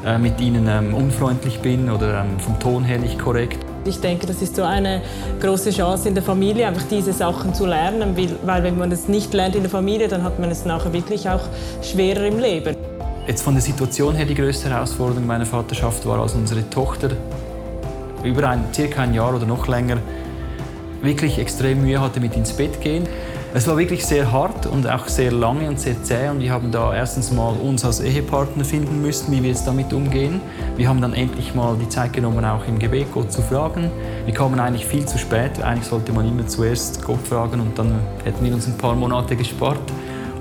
äh, 0.05 0.17
mit 0.17 0.41
ihnen 0.41 0.67
ähm, 0.67 0.93
unfreundlich 0.93 1.59
bin 1.59 1.89
oder 1.89 2.25
ähm, 2.25 2.37
vom 2.37 2.59
Ton 2.59 2.83
her 2.83 2.99
nicht 2.99 3.17
korrekt. 3.17 3.59
Ich 3.85 4.01
denke, 4.01 4.27
das 4.27 4.41
ist 4.41 4.57
so 4.57 4.63
eine 4.63 5.01
große 5.39 5.69
Chance 5.69 6.09
in 6.09 6.15
der 6.15 6.23
Familie, 6.23 6.67
einfach 6.67 6.85
diese 6.91 7.13
Sachen 7.13 7.53
zu 7.53 7.65
lernen, 7.65 8.13
weil 8.43 8.63
wenn 8.63 8.77
man 8.77 8.89
das 8.89 9.07
nicht 9.07 9.33
lernt 9.33 9.55
in 9.55 9.61
der 9.61 9.71
Familie, 9.71 10.09
dann 10.09 10.21
hat 10.21 10.37
man 10.37 10.51
es 10.51 10.65
nachher 10.65 10.91
wirklich 10.91 11.29
auch 11.29 11.43
schwerer 11.81 12.25
im 12.25 12.39
Leben. 12.39 12.75
Jetzt 13.27 13.41
von 13.41 13.55
der 13.55 13.61
Situation 13.61 14.15
her 14.15 14.25
die 14.25 14.35
größte 14.35 14.69
Herausforderung 14.69 15.27
meiner 15.27 15.45
Vaterschaft 15.45 16.05
war, 16.05 16.21
als 16.21 16.33
unsere 16.33 16.69
Tochter 16.69 17.09
über 18.23 18.47
ein, 18.47 18.63
circa 18.73 19.01
ein 19.01 19.13
Jahr 19.13 19.35
oder 19.35 19.45
noch 19.45 19.67
länger 19.67 19.97
wirklich 21.01 21.37
extrem 21.37 21.81
Mühe 21.81 21.99
hatte 21.99 22.21
mit 22.21 22.37
ins 22.37 22.53
Bett 22.53 22.79
gehen. 22.79 23.05
Es 23.53 23.67
war 23.67 23.77
wirklich 23.77 24.05
sehr 24.05 24.31
hart 24.31 24.65
und 24.65 24.87
auch 24.87 25.09
sehr 25.09 25.33
lange 25.33 25.67
und 25.67 25.77
sehr 25.77 26.01
zäh 26.03 26.29
und 26.29 26.39
wir 26.39 26.51
haben 26.51 26.71
da 26.71 26.95
erstens 26.95 27.31
mal 27.31 27.53
uns 27.53 27.83
als 27.83 27.99
Ehepartner 27.99 28.63
finden 28.63 29.01
müssen, 29.01 29.29
wie 29.33 29.43
wir 29.43 29.49
jetzt 29.49 29.67
damit 29.67 29.91
umgehen. 29.91 30.39
Wir 30.77 30.87
haben 30.87 31.01
dann 31.01 31.13
endlich 31.13 31.53
mal 31.53 31.75
die 31.77 31.89
Zeit 31.89 32.13
genommen, 32.13 32.45
auch 32.45 32.65
im 32.65 32.79
Gebet 32.79 33.11
Gott 33.13 33.31
zu 33.33 33.41
fragen. 33.41 33.91
Wir 34.23 34.33
kamen 34.33 34.57
eigentlich 34.59 34.85
viel 34.85 35.05
zu 35.05 35.17
spät. 35.17 35.61
Eigentlich 35.61 35.87
sollte 35.87 36.13
man 36.13 36.25
immer 36.25 36.47
zuerst 36.47 37.03
Gott 37.03 37.27
fragen 37.27 37.59
und 37.59 37.77
dann 37.77 37.99
hätten 38.23 38.45
wir 38.45 38.53
uns 38.53 38.67
ein 38.67 38.77
paar 38.77 38.95
Monate 38.95 39.35
gespart. 39.35 39.79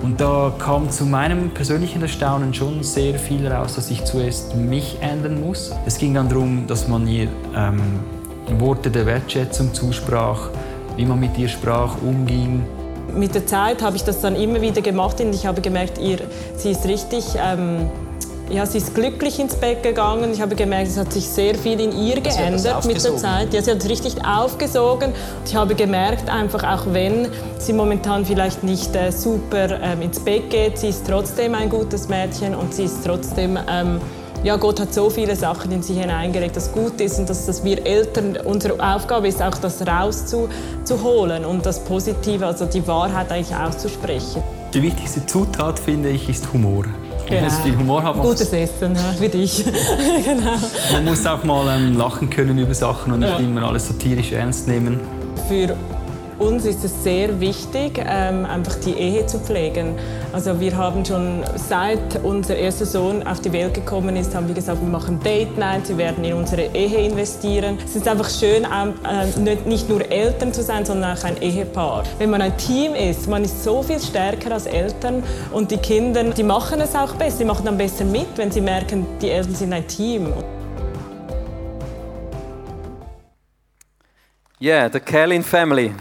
Und 0.02 0.20
da 0.20 0.52
kam 0.58 0.90
zu 0.90 1.04
meinem 1.04 1.50
persönlichen 1.50 2.02
Erstaunen 2.02 2.52
schon 2.52 2.82
sehr 2.82 3.18
viel 3.18 3.46
raus, 3.46 3.74
dass 3.74 3.90
ich 3.90 4.04
zuerst 4.04 4.54
mich 4.54 4.98
ändern 5.00 5.40
muss. 5.40 5.72
Es 5.86 5.98
ging 5.98 6.14
dann 6.14 6.28
darum, 6.28 6.66
dass 6.66 6.86
man 6.86 7.08
ihr 7.08 7.28
ähm, 7.56 7.80
Worte 8.58 8.90
der 8.90 9.06
Wertschätzung 9.06 9.72
zusprach, 9.74 10.50
wie 10.96 11.04
man 11.04 11.18
mit 11.18 11.36
ihr 11.38 11.48
sprach, 11.48 11.96
umging. 12.02 12.62
Mit 13.14 13.34
der 13.34 13.46
Zeit 13.46 13.82
habe 13.82 13.96
ich 13.96 14.04
das 14.04 14.20
dann 14.20 14.36
immer 14.36 14.60
wieder 14.60 14.82
gemacht 14.82 15.20
und 15.20 15.34
ich 15.34 15.46
habe 15.46 15.60
gemerkt, 15.60 15.98
ihr, 15.98 16.18
sie 16.56 16.70
ist 16.72 16.84
richtig 16.86 17.24
ähm, 17.36 17.88
ja, 18.48 18.64
sie 18.64 18.78
ist 18.78 18.94
glücklich 18.94 19.38
ins 19.38 19.56
Bett 19.56 19.82
gegangen. 19.82 20.32
Ich 20.32 20.40
habe 20.40 20.54
gemerkt, 20.54 20.88
es 20.88 20.96
hat 20.96 21.12
sich 21.12 21.28
sehr 21.28 21.54
viel 21.54 21.80
in 21.80 21.96
ihr 21.96 22.20
geändert 22.20 22.84
mit 22.84 23.02
der 23.02 23.16
Zeit. 23.16 23.52
Ja, 23.52 23.62
sie 23.62 23.72
hat 23.72 23.78
es 23.78 23.88
richtig 23.88 24.24
aufgesogen. 24.24 25.12
Ich 25.44 25.56
habe 25.56 25.74
gemerkt, 25.74 26.30
einfach 26.30 26.62
auch 26.62 26.92
wenn 26.92 27.28
sie 27.58 27.72
momentan 27.72 28.24
vielleicht 28.24 28.62
nicht 28.62 28.94
äh, 28.94 29.10
super 29.10 29.80
ähm, 29.82 30.02
ins 30.02 30.20
Bett 30.20 30.50
geht, 30.50 30.78
sie 30.78 30.88
ist 30.88 31.06
trotzdem 31.06 31.54
ein 31.54 31.68
gutes 31.68 32.08
Mädchen 32.08 32.54
und 32.54 32.72
sie 32.72 32.84
ist 32.84 33.04
trotzdem 33.04 33.58
ähm, 33.68 34.00
ja, 34.44 34.56
Gott 34.56 34.78
hat 34.78 34.94
so 34.94 35.10
viele 35.10 35.34
Sachen 35.34 35.72
in 35.72 35.82
sie 35.82 35.94
hineingelegt, 35.94 36.56
das 36.56 36.70
gut 36.70 37.00
ist 37.00 37.18
und 37.18 37.28
dass, 37.28 37.46
dass 37.46 37.64
wir 37.64 37.84
Eltern, 37.84 38.36
unsere 38.44 38.74
Aufgabe 38.74 39.26
ist 39.26 39.42
auch, 39.42 39.56
das 39.58 39.84
rauszuholen 39.84 41.44
und 41.44 41.66
das 41.66 41.80
Positive, 41.80 42.46
also 42.46 42.66
die 42.66 42.86
Wahrheit 42.86 43.32
eigentlich 43.32 43.56
auszusprechen. 43.56 44.42
Die 44.72 44.82
wichtigste 44.82 45.24
Zutat, 45.26 45.78
finde 45.78 46.10
ich, 46.10 46.28
ist 46.28 46.52
Humor. 46.52 46.84
Genau. 47.26 47.40
Wenn 47.40 47.48
es 47.48 47.58
viel 47.58 47.76
Humor 47.76 48.02
hat. 48.04 48.14
Gutes 48.20 48.52
Essen, 48.52 48.94
ja, 48.94 49.00
für 49.18 49.28
dich. 49.28 49.64
genau. 50.24 50.52
Man 50.92 51.04
muss 51.04 51.26
auch 51.26 51.42
mal 51.42 51.76
ähm, 51.76 51.96
lachen 51.96 52.30
können 52.30 52.56
über 52.56 52.72
Sachen 52.72 53.12
und 53.12 53.20
nicht 53.20 53.30
ja. 53.30 53.38
immer 53.38 53.64
alles 53.64 53.88
satirisch 53.88 54.30
ernst 54.32 54.68
nehmen. 54.68 55.00
Für 55.48 55.76
uns 56.38 56.66
ist 56.66 56.84
es 56.84 57.02
sehr 57.02 57.40
wichtig, 57.40 57.98
ähm, 57.98 58.44
einfach 58.44 58.74
die 58.76 58.92
Ehe 58.92 59.26
zu 59.26 59.38
pflegen. 59.38 59.94
Also 60.32 60.60
wir 60.60 60.76
haben 60.76 61.04
schon 61.04 61.42
seit 61.54 62.22
unser 62.22 62.56
erster 62.56 62.84
Sohn 62.84 63.26
auf 63.26 63.40
die 63.40 63.52
Welt 63.52 63.74
gekommen 63.74 64.16
ist, 64.16 64.34
haben 64.34 64.46
wir 64.48 64.54
gesagt, 64.54 64.80
wir 64.80 64.88
machen 64.88 65.18
Date 65.20 65.56
Night, 65.56 65.88
wir 65.88 65.98
werden 65.98 66.24
in 66.24 66.34
unsere 66.34 66.62
Ehe 66.74 67.06
investieren. 67.06 67.78
Es 67.84 67.96
ist 67.96 68.06
einfach 68.06 68.28
schön, 68.28 68.64
ähm, 68.64 68.94
äh, 69.04 69.56
nicht 69.68 69.88
nur 69.88 70.10
Eltern 70.10 70.52
zu 70.52 70.62
sein, 70.62 70.84
sondern 70.84 71.16
auch 71.16 71.24
ein 71.24 71.40
Ehepaar. 71.40 72.04
Wenn 72.18 72.30
man 72.30 72.42
ein 72.42 72.56
Team 72.58 72.94
ist, 72.94 73.28
man 73.28 73.44
ist 73.44 73.64
so 73.64 73.82
viel 73.82 74.00
stärker 74.00 74.52
als 74.52 74.66
Eltern 74.66 75.22
und 75.52 75.70
die 75.70 75.78
Kinder, 75.78 76.22
die 76.24 76.42
machen 76.42 76.80
es 76.80 76.94
auch 76.94 77.14
besser, 77.14 77.38
sie 77.38 77.44
machen 77.44 77.64
dann 77.64 77.78
besser 77.78 78.04
mit, 78.04 78.28
wenn 78.36 78.50
sie 78.50 78.60
merken, 78.60 79.06
die 79.22 79.30
Eltern 79.30 79.54
sind 79.54 79.72
ein 79.72 79.86
Team. 79.86 80.32
Yeah, 84.58 84.88
the 84.88 85.00
Kellin 85.00 85.42
family. 85.42 85.92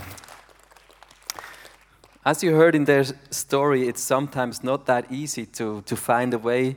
As 2.28 2.42
you 2.42 2.56
heard 2.56 2.74
in 2.74 2.86
their 2.86 3.04
story, 3.30 3.88
it's 3.88 4.02
sometimes 4.02 4.64
not 4.64 4.88
that 4.88 5.12
easy 5.12 5.46
to, 5.46 5.84
to 5.84 5.96
find 5.96 6.34
a 6.34 6.40
way 6.40 6.76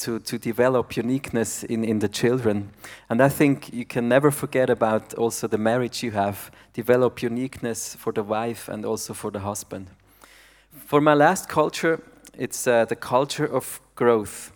to, 0.00 0.18
to 0.18 0.38
develop 0.38 0.94
uniqueness 0.94 1.64
in, 1.64 1.84
in 1.84 2.00
the 2.00 2.08
children. 2.08 2.70
And 3.08 3.22
I 3.22 3.30
think 3.30 3.72
you 3.72 3.86
can 3.86 4.10
never 4.10 4.30
forget 4.30 4.68
about 4.68 5.14
also 5.14 5.48
the 5.48 5.56
marriage 5.56 6.02
you 6.02 6.10
have. 6.10 6.50
Develop 6.74 7.22
uniqueness 7.22 7.94
for 7.94 8.12
the 8.12 8.22
wife 8.22 8.68
and 8.68 8.84
also 8.84 9.14
for 9.14 9.30
the 9.30 9.38
husband. 9.38 9.86
For 10.84 11.00
my 11.00 11.14
last 11.14 11.48
culture, 11.48 12.02
it's 12.36 12.66
uh, 12.66 12.84
the 12.84 12.96
culture 12.96 13.46
of 13.46 13.80
growth. 13.94 14.52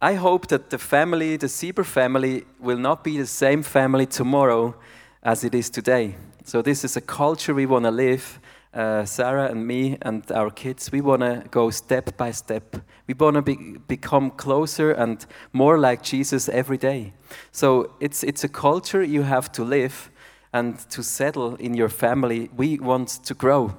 I 0.00 0.14
hope 0.14 0.46
that 0.46 0.70
the 0.70 0.78
family, 0.78 1.36
the 1.36 1.48
Sieber 1.48 1.84
family, 1.84 2.44
will 2.60 2.78
not 2.78 3.02
be 3.02 3.18
the 3.18 3.26
same 3.26 3.64
family 3.64 4.06
tomorrow 4.06 4.76
as 5.24 5.42
it 5.42 5.56
is 5.56 5.70
today. 5.70 6.14
So, 6.44 6.62
this 6.62 6.84
is 6.84 6.96
a 6.96 7.00
culture 7.00 7.54
we 7.54 7.66
want 7.66 7.86
to 7.86 7.90
live 7.90 8.38
uh, 8.74 9.04
Sarah 9.04 9.48
and 9.50 9.66
me 9.66 9.96
and 10.02 10.30
our 10.32 10.50
kids, 10.50 10.90
we 10.90 11.00
want 11.00 11.22
to 11.22 11.44
go 11.50 11.70
step 11.70 12.16
by 12.16 12.32
step. 12.32 12.76
We 13.06 13.14
want 13.14 13.36
to 13.36 13.42
be, 13.42 13.78
become 13.86 14.30
closer 14.30 14.90
and 14.90 15.24
more 15.52 15.78
like 15.78 16.02
Jesus 16.02 16.48
every 16.48 16.78
day. 16.78 17.12
So 17.52 17.94
it's, 18.00 18.24
it's 18.24 18.42
a 18.42 18.48
culture 18.48 19.02
you 19.02 19.22
have 19.22 19.52
to 19.52 19.64
live 19.64 20.10
and 20.52 20.78
to 20.90 21.02
settle 21.02 21.54
in 21.56 21.74
your 21.74 21.88
family. 21.88 22.50
We 22.56 22.78
want 22.78 23.08
to 23.24 23.34
grow 23.34 23.74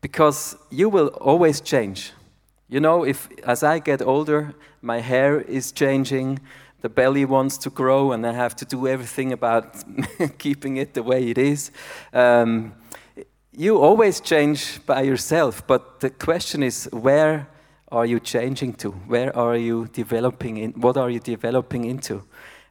because 0.00 0.56
you 0.70 0.88
will 0.88 1.08
always 1.20 1.60
change. 1.60 2.12
You 2.68 2.80
know, 2.80 3.04
if 3.04 3.28
as 3.44 3.62
I 3.62 3.78
get 3.78 4.02
older, 4.02 4.54
my 4.80 5.00
hair 5.00 5.40
is 5.40 5.72
changing, 5.72 6.40
the 6.80 6.88
belly 6.88 7.24
wants 7.24 7.58
to 7.58 7.70
grow, 7.70 8.12
and 8.12 8.26
I 8.26 8.32
have 8.32 8.56
to 8.56 8.64
do 8.64 8.88
everything 8.88 9.32
about 9.32 9.84
keeping 10.38 10.78
it 10.78 10.94
the 10.94 11.02
way 11.02 11.28
it 11.28 11.38
is. 11.38 11.70
Um, 12.12 12.72
you 13.56 13.78
always 13.78 14.20
change 14.20 14.84
by 14.86 15.02
yourself, 15.02 15.66
but 15.66 16.00
the 16.00 16.08
question 16.08 16.62
is 16.62 16.88
where 16.90 17.48
are 17.90 18.06
you 18.06 18.18
changing 18.18 18.72
to? 18.74 18.90
Where 18.90 19.36
are 19.36 19.56
you 19.56 19.88
developing 19.92 20.56
in? 20.56 20.72
What 20.72 20.96
are 20.96 21.10
you 21.10 21.20
developing 21.20 21.84
into? 21.84 22.24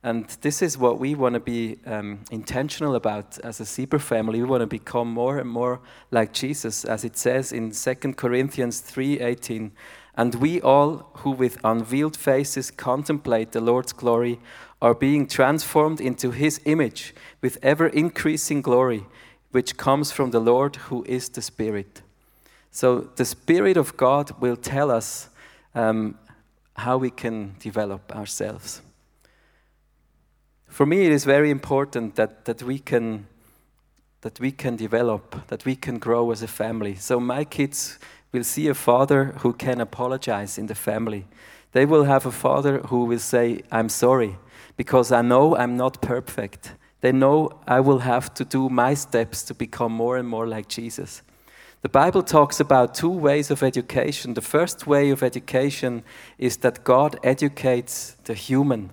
And 0.03 0.27
this 0.41 0.63
is 0.63 0.79
what 0.79 0.99
we 0.99 1.13
want 1.13 1.35
to 1.35 1.39
be 1.39 1.77
um, 1.85 2.21
intentional 2.31 2.95
about 2.95 3.37
as 3.43 3.59
a 3.59 3.63
Sieber 3.63 4.01
family. 4.01 4.41
We 4.41 4.47
want 4.47 4.61
to 4.61 4.67
become 4.67 5.11
more 5.11 5.37
and 5.37 5.47
more 5.47 5.79
like 6.09 6.33
Jesus, 6.33 6.83
as 6.83 7.03
it 7.03 7.15
says 7.15 7.51
in 7.51 7.71
2 7.71 8.15
Corinthians 8.15 8.81
3:18. 8.81 9.71
And 10.15 10.35
we 10.35 10.59
all, 10.61 11.11
who 11.17 11.31
with 11.31 11.59
unveiled 11.63 12.17
faces 12.17 12.71
contemplate 12.71 13.51
the 13.51 13.61
Lord's 13.61 13.93
glory, 13.93 14.39
are 14.81 14.95
being 14.95 15.27
transformed 15.27 16.01
into 16.01 16.31
His 16.31 16.59
image 16.65 17.13
with 17.41 17.59
ever 17.61 17.85
increasing 17.87 18.63
glory 18.63 19.05
which 19.51 19.77
comes 19.77 20.11
from 20.11 20.31
the 20.31 20.39
Lord 20.39 20.75
who 20.75 21.03
is 21.07 21.29
the 21.29 21.41
Spirit. 21.41 22.01
So 22.71 23.01
the 23.15 23.25
Spirit 23.25 23.77
of 23.77 23.97
God 23.97 24.31
will 24.39 24.55
tell 24.55 24.89
us 24.89 25.29
um, 25.75 26.17
how 26.75 26.97
we 26.97 27.09
can 27.09 27.55
develop 27.59 28.15
ourselves. 28.15 28.81
For 30.67 30.85
me, 30.85 31.05
it 31.05 31.11
is 31.11 31.25
very 31.25 31.51
important 31.51 32.15
that, 32.15 32.45
that 32.45 32.63
we 32.63 32.79
can 32.79 33.27
that 34.21 34.39
we 34.39 34.51
can 34.51 34.75
develop, 34.75 35.47
that 35.47 35.65
we 35.65 35.75
can 35.75 35.97
grow 35.97 36.31
as 36.31 36.43
a 36.43 36.47
family. 36.47 36.93
So 36.93 37.19
my 37.19 37.43
kids 37.43 37.97
will 38.31 38.43
see 38.43 38.67
a 38.67 38.75
father 38.75 39.33
who 39.39 39.51
can 39.51 39.81
apologize 39.81 40.59
in 40.59 40.67
the 40.67 40.75
family. 40.75 41.25
They 41.71 41.85
will 41.85 42.03
have 42.03 42.27
a 42.27 42.31
father 42.31 42.79
who 42.79 43.05
will 43.05 43.19
say, 43.19 43.63
I'm 43.71 43.89
sorry, 43.89 44.37
because 44.77 45.11
I 45.11 45.23
know 45.23 45.55
I'm 45.57 45.75
not 45.75 46.01
perfect 46.01 46.73
they 47.01 47.11
know 47.11 47.49
I 47.67 47.79
will 47.79 47.99
have 47.99 48.33
to 48.35 48.45
do 48.45 48.69
my 48.69 48.93
steps 48.93 49.43
to 49.43 49.53
become 49.53 49.91
more 49.91 50.17
and 50.17 50.27
more 50.27 50.47
like 50.47 50.67
Jesus. 50.67 51.21
The 51.81 51.89
Bible 51.89 52.21
talks 52.21 52.59
about 52.59 52.93
two 52.93 53.09
ways 53.09 53.49
of 53.49 53.63
education. 53.63 54.35
The 54.35 54.41
first 54.41 54.85
way 54.85 55.09
of 55.09 55.23
education 55.23 56.03
is 56.37 56.57
that 56.57 56.83
God 56.83 57.17
educates 57.23 58.15
the 58.25 58.35
human. 58.35 58.91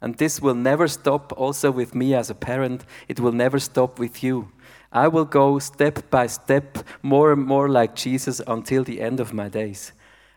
And 0.00 0.16
this 0.16 0.42
will 0.42 0.56
never 0.56 0.88
stop 0.88 1.32
also 1.36 1.70
with 1.70 1.94
me 1.94 2.12
as 2.12 2.30
a 2.30 2.34
parent. 2.34 2.84
It 3.06 3.20
will 3.20 3.32
never 3.32 3.60
stop 3.60 4.00
with 4.00 4.22
you. 4.24 4.50
I 4.92 5.06
will 5.06 5.24
go 5.24 5.60
step 5.60 6.10
by 6.10 6.26
step 6.26 6.78
more 7.02 7.32
and 7.32 7.44
more 7.44 7.68
like 7.68 7.94
Jesus 7.94 8.40
until 8.46 8.82
the 8.82 9.00
end 9.00 9.20
of 9.20 9.32
my 9.32 9.48
days. 9.48 9.92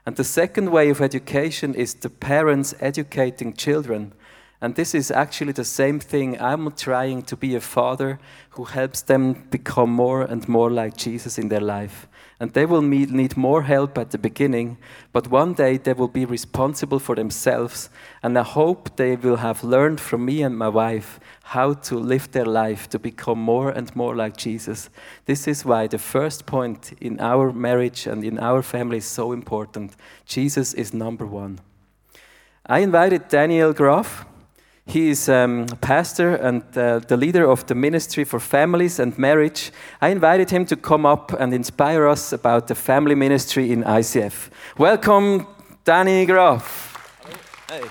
And 0.05 0.15
the 0.15 0.23
second 0.23 0.71
way 0.71 0.89
of 0.89 1.01
education 1.01 1.73
is 1.73 1.95
the 1.95 2.09
parents 2.09 2.75
educating 2.79 3.53
children. 3.53 4.13
And 4.59 4.73
this 4.73 4.95
is 4.95 5.11
actually 5.11 5.51
the 5.51 5.63
same 5.63 5.99
thing. 5.99 6.41
I'm 6.41 6.71
trying 6.71 7.21
to 7.23 7.37
be 7.37 7.53
a 7.53 7.61
father 7.61 8.19
who 8.51 8.63
helps 8.63 9.03
them 9.03 9.33
become 9.51 9.91
more 9.91 10.23
and 10.23 10.47
more 10.49 10.71
like 10.71 10.97
Jesus 10.97 11.37
in 11.37 11.49
their 11.49 11.61
life. 11.61 12.07
And 12.39 12.53
they 12.53 12.65
will 12.65 12.81
need 12.81 13.37
more 13.37 13.63
help 13.63 13.97
at 13.97 14.11
the 14.11 14.17
beginning, 14.17 14.77
but 15.11 15.29
one 15.29 15.53
day 15.53 15.77
they 15.77 15.93
will 15.93 16.07
be 16.07 16.25
responsible 16.25 16.99
for 16.99 17.15
themselves. 17.15 17.89
And 18.21 18.37
I 18.37 18.43
hope 18.43 18.95
they 18.95 19.15
will 19.15 19.37
have 19.37 19.63
learned 19.63 19.99
from 19.99 20.25
me 20.25 20.41
and 20.41 20.57
my 20.57 20.69
wife 20.69 21.19
how 21.43 21.73
to 21.73 21.95
live 21.97 22.31
their 22.31 22.45
life 22.45 22.89
to 22.89 22.99
become 22.99 23.39
more 23.39 23.69
and 23.69 23.95
more 23.95 24.15
like 24.15 24.37
Jesus. 24.37 24.89
This 25.25 25.47
is 25.47 25.65
why 25.65 25.87
the 25.87 25.97
first 25.99 26.45
point 26.45 26.93
in 26.99 27.19
our 27.19 27.51
marriage 27.51 28.07
and 28.07 28.23
in 28.23 28.39
our 28.39 28.61
family 28.63 28.97
is 28.97 29.05
so 29.05 29.31
important. 29.31 29.95
Jesus 30.25 30.73
is 30.73 30.93
number 30.93 31.25
one. 31.25 31.59
I 32.65 32.79
invited 32.79 33.29
Daniel 33.29 33.73
Graf 33.73 34.25
he 34.87 35.09
is 35.09 35.27
um, 35.27 35.65
pastor 35.81 36.35
and 36.35 36.63
uh, 36.77 36.99
the 36.99 37.17
leader 37.17 37.45
of 37.49 37.65
the 37.65 37.75
ministry 37.75 38.23
for 38.23 38.39
families 38.39 38.99
and 38.99 39.17
marriage. 39.17 39.71
I 40.01 40.09
invited 40.09 40.49
him 40.49 40.65
to 40.67 40.77
come 40.77 41.05
up 41.05 41.33
and 41.33 41.53
inspire 41.53 42.07
us 42.07 42.31
about 42.31 42.67
the 42.67 42.75
family 42.75 43.15
ministry 43.15 43.71
in 43.71 43.83
ICF. 43.83 44.49
Welcome, 44.77 45.45
Danny 45.83 46.25
Graf. 46.25 46.95
Hey. 47.69 47.83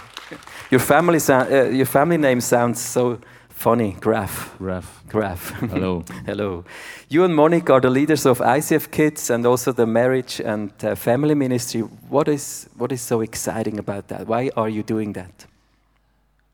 Your 0.70 0.80
family, 0.80 1.20
uh, 1.28 1.64
your 1.68 1.86
family 1.86 2.16
name 2.16 2.40
sounds 2.40 2.80
so 2.80 3.20
funny, 3.50 3.92
Graf. 4.00 4.56
Graf. 4.56 5.02
Graf. 5.08 5.50
Hello. 5.50 6.02
Hello. 6.26 6.64
You 7.10 7.24
and 7.24 7.36
Monique 7.36 7.68
are 7.68 7.80
the 7.80 7.90
leaders 7.90 8.24
of 8.24 8.38
ICF 8.38 8.90
Kids 8.90 9.28
and 9.28 9.44
also 9.44 9.70
the 9.70 9.86
marriage 9.86 10.40
and 10.40 10.72
uh, 10.82 10.94
family 10.94 11.34
ministry. 11.34 11.82
What 12.08 12.26
is, 12.28 12.70
what 12.76 12.90
is 12.90 13.02
so 13.02 13.20
exciting 13.20 13.78
about 13.78 14.08
that? 14.08 14.26
Why 14.26 14.50
are 14.56 14.70
you 14.70 14.82
doing 14.82 15.12
that? 15.12 15.46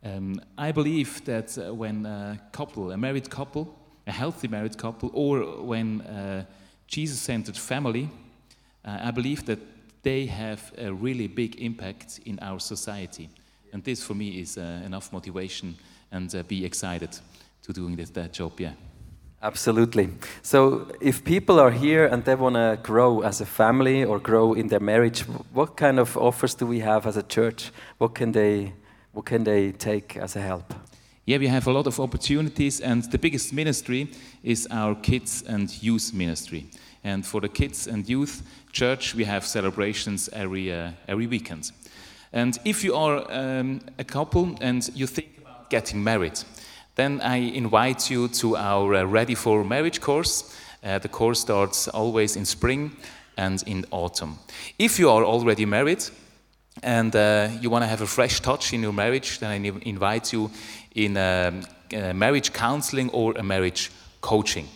Um, 0.05 0.41
I 0.59 0.73
believe 0.73 1.25
that 1.25 1.57
uh, 1.57 1.75
when 1.75 2.07
a 2.07 2.41
couple, 2.53 2.91
a 2.91 2.97
married 2.97 3.31
couple, 3.31 3.75
a 4.07 4.13
healthy 4.13 4.49
married 4.49 4.77
couple, 4.77 5.11
or 5.13 5.63
when 5.63 6.01
a 6.01 6.47
Jesus 6.89 7.21
centered 7.21 7.57
family 7.57 8.11
uh, 8.85 8.99
I 9.05 9.11
believe 9.11 9.45
that 9.47 9.59
they 10.03 10.27
have 10.27 10.73
a 10.77 10.93
really 10.93 11.29
big 11.29 11.61
impact 11.61 12.21
in 12.25 12.39
our 12.41 12.59
society. 12.59 13.29
And 13.73 13.85
this 13.85 14.03
for 14.03 14.15
me 14.15 14.41
is 14.41 14.59
uh, 14.59 14.83
enough 14.85 15.13
motivation 15.13 15.77
and 16.11 16.35
uh, 16.35 16.43
be 16.43 16.65
excited 16.65 17.11
to 17.63 17.73
doing 17.73 17.97
this, 17.97 18.11
that 18.11 18.33
job, 18.33 18.61
yeah. 18.61 18.73
Absolutely. 19.41 20.09
So, 20.43 20.87
if 21.01 21.25
people 21.25 21.59
are 21.59 21.73
here 21.73 22.07
and 22.07 22.25
they 22.25 22.37
want 22.37 22.55
to 22.55 22.79
grow 22.81 23.23
as 23.23 23.41
a 23.41 23.47
family 23.47 24.05
or 24.05 24.21
grow 24.21 24.53
in 24.53 24.69
their 24.69 24.81
marriage, 24.81 25.21
what 25.53 25.77
kind 25.77 25.99
of 25.99 26.17
offers 26.17 26.55
do 26.55 26.65
we 26.67 26.79
have 26.81 27.07
as 27.07 27.17
a 27.17 27.25
church? 27.25 27.73
What 27.99 28.15
can 28.15 28.33
they, 28.33 28.73
what 29.13 29.27
can 29.27 29.45
they 29.45 29.73
take 29.73 30.17
as 30.17 30.37
a 30.37 30.41
help? 30.41 30.75
Yeah, 31.25 31.39
we 31.39 31.47
have 31.47 31.69
a 31.69 31.73
lot 31.73 31.87
of 31.87 32.01
opportunities, 32.01 32.81
and 32.81 33.05
the 33.11 33.19
biggest 33.19 33.53
ministry 33.53 34.11
is 34.43 34.67
our 34.71 34.95
kids 34.95 35.45
and 35.47 35.71
youth 35.83 36.13
ministry. 36.13 36.67
And 37.05 37.25
for 37.25 37.41
the 37.41 37.49
kids 37.49 37.87
and 37.87 38.09
youth 38.09 38.43
church, 38.73 39.15
we 39.15 39.25
have 39.25 39.47
celebrations 39.47 40.29
every, 40.33 40.73
uh, 40.73 40.91
every 41.07 41.27
weekend. 41.27 41.71
And 42.33 42.59
if 42.65 42.83
you 42.83 42.95
are 42.95 43.31
um, 43.31 43.81
a 43.99 44.05
couple 44.05 44.57
and 44.61 44.89
you 44.95 45.07
think 45.07 45.39
about 45.39 45.71
getting 45.71 46.03
married, 46.03 46.41
then 46.95 47.21
I 47.21 47.37
invite 47.37 48.11
you 48.11 48.29
to 48.29 48.57
our 48.57 48.95
uh, 48.95 49.05
Ready 49.05 49.35
for 49.35 49.65
Marriage 49.65 50.01
course. 50.01 50.57
Uh, 50.83 50.99
the 50.99 51.09
course 51.09 51.41
starts 51.41 51.89
always 51.89 52.37
in 52.37 52.45
spring 52.45 52.97
and 53.37 53.63
in 53.67 53.85
autumn. 53.91 54.39
If 54.79 54.99
you 54.99 55.09
are 55.11 55.25
already 55.25 55.67
married 55.67 56.05
and 56.83 57.15
uh, 57.15 57.49
you 57.61 57.71
want 57.71 57.83
to 57.83 57.89
have 57.89 58.01
a 58.01 58.07
fresh 58.07 58.41
touch 58.41 58.73
in 58.73 58.83
your 58.83 58.93
marriage, 58.93 59.39
then 59.39 59.51
I 59.51 59.89
invite 59.89 60.33
you 60.33 60.51
in 60.95 61.17
um, 61.17 61.63
marriage 62.15 62.53
counseling 62.53 63.11
or 63.11 63.35
a 63.37 63.43
marriage 63.43 63.91
coaching. 64.21 64.69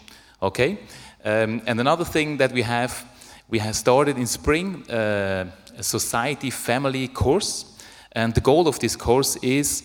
Okay? 0.43 0.79
Um, 1.25 1.63
and 1.67 1.81
another 1.81 2.05
thing 2.05 2.37
that 2.37 2.53
we 2.53 2.63
have, 2.63 3.05
we 3.49 3.59
have 3.59 3.75
started 3.75 4.19
in 4.19 4.27
spring 4.27 4.89
uh, 4.91 5.47
a 5.77 5.83
society 5.83 6.51
family 6.51 7.09
course. 7.09 7.65
And 8.13 8.35
the 8.35 8.41
goal 8.41 8.69
of 8.69 8.79
this 8.79 8.97
course 8.97 9.37
is 9.37 9.83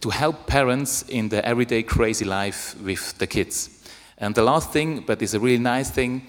to 0.00 0.10
help 0.10 0.46
parents 0.46 1.02
in 1.08 1.28
the 1.28 1.44
everyday 1.44 1.82
crazy 1.82 2.24
life 2.24 2.76
with 2.82 3.18
the 3.18 3.26
kids. 3.26 3.70
And 4.18 4.34
the 4.34 4.42
last 4.42 4.72
thing, 4.72 5.04
but 5.06 5.22
it's 5.22 5.34
a 5.34 5.40
really 5.40 5.62
nice 5.62 5.90
thing, 5.90 6.22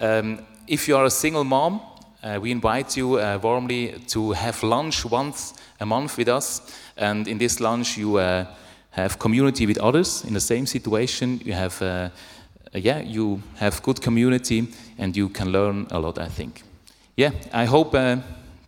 um, 0.00 0.40
if 0.66 0.86
you 0.86 0.96
are 0.96 1.04
a 1.04 1.10
single 1.10 1.44
mom, 1.44 1.80
uh, 2.22 2.38
we 2.40 2.50
invite 2.50 2.96
you 2.96 3.18
uh, 3.18 3.38
warmly 3.42 3.94
to 4.08 4.32
have 4.32 4.62
lunch 4.62 5.04
once 5.04 5.54
a 5.80 5.86
month 5.86 6.16
with 6.18 6.28
us. 6.28 6.60
And 6.96 7.26
in 7.26 7.38
this 7.38 7.60
lunch, 7.60 7.96
you 7.96 8.16
uh, 8.18 8.44
have 8.90 9.18
community 9.18 9.66
with 9.66 9.78
others 9.78 10.24
in 10.24 10.34
the 10.34 10.40
same 10.40 10.66
situation. 10.66 11.40
You 11.44 11.54
have, 11.54 11.80
uh, 11.82 12.10
yeah, 12.74 13.00
you 13.00 13.42
have 13.56 13.82
good 13.82 14.00
community, 14.00 14.68
and 14.98 15.16
you 15.16 15.28
can 15.28 15.50
learn 15.50 15.86
a 15.90 15.98
lot. 15.98 16.18
I 16.18 16.28
think. 16.28 16.62
Yeah, 17.16 17.32
I 17.52 17.64
hope 17.64 17.94
uh, 17.94 18.16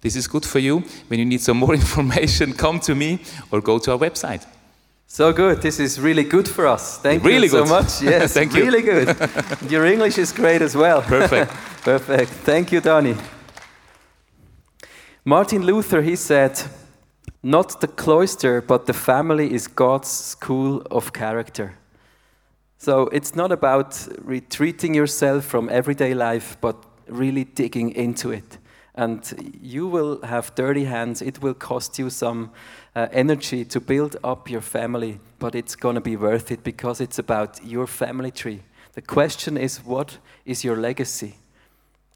this 0.01 0.17
is 0.17 0.27
good 0.27 0.45
for 0.45 0.59
you. 0.59 0.83
When 1.09 1.19
you 1.19 1.27
need 1.27 1.41
some 1.41 1.59
more 1.59 1.75
information, 1.81 2.53
come 2.55 2.81
to 2.81 2.95
me 2.95 3.19
or 3.51 3.61
go 3.61 3.79
to 3.79 3.93
our 3.93 3.99
website. 3.99 4.47
So 5.07 5.31
good. 5.31 5.61
This 5.61 5.79
is 5.79 6.01
really 6.01 6.25
good 6.25 6.49
for 6.49 6.67
us. 6.67 6.99
Thank 6.99 7.23
really 7.23 7.47
you 7.47 7.51
good. 7.51 7.69
so 7.69 7.75
much. 7.75 8.03
Yes, 8.03 8.33
Thank 8.33 8.55
really 8.55 8.83
you. 8.83 9.05
good. 9.05 9.17
Your 9.71 9.85
English 9.85 10.17
is 10.17 10.33
great 10.33 10.63
as 10.63 10.75
well. 10.75 11.03
Perfect. 11.03 11.53
Perfect. 11.83 12.31
Thank 12.45 12.73
you, 12.73 12.81
Donny. 12.81 13.15
Martin 15.25 15.63
Luther, 15.63 16.03
he 16.03 16.17
said, 16.17 16.61
not 17.43 17.81
the 17.81 17.89
cloister, 17.89 18.61
but 18.61 18.87
the 18.87 18.93
family 18.93 19.53
is 19.53 19.67
God's 19.67 20.09
school 20.09 20.83
of 20.91 21.13
character. 21.13 21.79
So 22.79 23.03
it's 23.09 23.35
not 23.35 23.53
about 23.53 24.09
retreating 24.21 24.95
yourself 24.95 25.45
from 25.45 25.69
everyday 25.69 26.15
life, 26.15 26.57
but 26.61 26.77
really 27.09 27.45
digging 27.45 27.91
into 27.93 28.31
it 28.31 28.59
and 28.95 29.59
you 29.63 29.87
will 29.87 30.21
have 30.23 30.55
dirty 30.55 30.85
hands. 30.85 31.23
It 31.23 31.43
will 31.43 31.55
cost 31.55 31.99
you 31.99 32.11
some 32.11 32.51
uh, 32.95 33.09
energy 33.11 33.65
to 33.65 33.81
build 33.81 34.17
up 34.23 34.51
your 34.51 34.61
family, 34.61 35.19
but 35.39 35.55
it's 35.55 35.75
going 35.75 35.95
to 35.95 36.01
be 36.01 36.17
worth 36.17 36.51
it 36.51 36.63
because 36.63 37.01
it's 37.01 37.19
about 37.19 37.65
your 37.65 37.87
family 37.87 38.31
tree. 38.31 38.63
The 38.93 39.03
question 39.03 39.57
is, 39.57 39.83
what 39.85 40.19
is 40.45 40.63
your 40.63 40.77
legacy? 40.77 41.37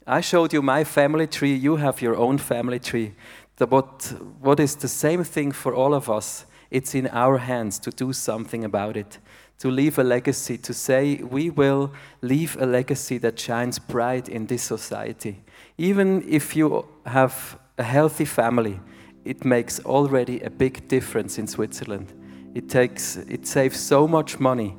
I 0.07 0.21
showed 0.21 0.53
you 0.53 0.62
my 0.62 0.85
family 0.85 1.27
tree, 1.27 1.55
you 1.55 1.77
have 1.77 2.01
your 2.01 2.16
own 2.16 2.38
family 2.38 2.79
tree. 2.79 3.14
The, 3.57 3.66
what, 3.66 4.14
what 4.40 4.61
is 4.61 4.77
the 4.77 4.88
same 4.88 5.25
thing 5.25 5.51
for 5.51 5.75
all 5.75 5.95
of 5.95 6.09
us? 6.09 6.47
It's 6.71 6.95
in 6.95 7.09
our 7.09 7.38
hands 7.38 7.81
to 7.81 7.90
do 7.90 8.12
something 8.12 8.64
about 8.64 8.97
it, 8.97 9.19
to 9.59 9.69
leave 9.69 9.99
a 9.99 10.05
legacy, 10.05 10.59
to 10.59 10.73
say 10.73 11.16
we 11.16 11.51
will 11.51 11.92
leave 12.23 12.57
a 12.61 12.66
legacy 12.66 13.19
that 13.19 13.38
shines 13.38 13.81
bright 13.81 14.29
in 14.29 14.47
this 14.47 14.62
society. 14.62 15.42
Even 15.77 16.25
if 16.29 16.55
you 16.55 16.87
have 17.05 17.59
a 17.77 17.83
healthy 17.83 18.27
family, 18.27 18.79
it 19.25 19.45
makes 19.45 19.81
already 19.81 20.40
a 20.42 20.51
big 20.51 20.87
difference 20.87 21.37
in 21.37 21.49
Switzerland. 21.49 22.12
It, 22.55 22.69
takes, 22.69 23.16
it 23.16 23.45
saves 23.45 23.81
so 23.81 24.07
much 24.07 24.38
money 24.38 24.77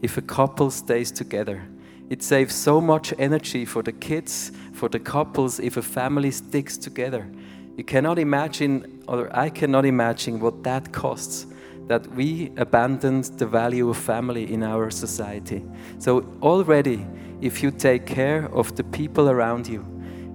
if 0.00 0.16
a 0.16 0.22
couple 0.22 0.70
stays 0.70 1.12
together. 1.12 1.68
It 2.08 2.24
saves 2.24 2.54
so 2.54 2.80
much 2.80 3.14
energy 3.18 3.64
for 3.64 3.84
the 3.84 3.92
kids, 3.92 4.50
for 4.80 4.88
the 4.88 4.98
couples, 4.98 5.60
if 5.60 5.76
a 5.76 5.82
family 5.82 6.30
sticks 6.30 6.78
together. 6.78 7.30
You 7.76 7.84
cannot 7.84 8.18
imagine, 8.18 9.02
or 9.06 9.28
I 9.36 9.50
cannot 9.50 9.84
imagine, 9.84 10.40
what 10.40 10.62
that 10.62 10.90
costs 10.90 11.46
that 11.86 12.06
we 12.14 12.50
abandoned 12.56 13.24
the 13.36 13.46
value 13.46 13.90
of 13.90 13.98
family 13.98 14.50
in 14.50 14.62
our 14.62 14.90
society. 14.90 15.62
So, 15.98 16.24
already, 16.40 17.06
if 17.42 17.62
you 17.62 17.70
take 17.70 18.06
care 18.06 18.48
of 18.54 18.74
the 18.76 18.84
people 18.84 19.28
around 19.28 19.66
you, 19.66 19.84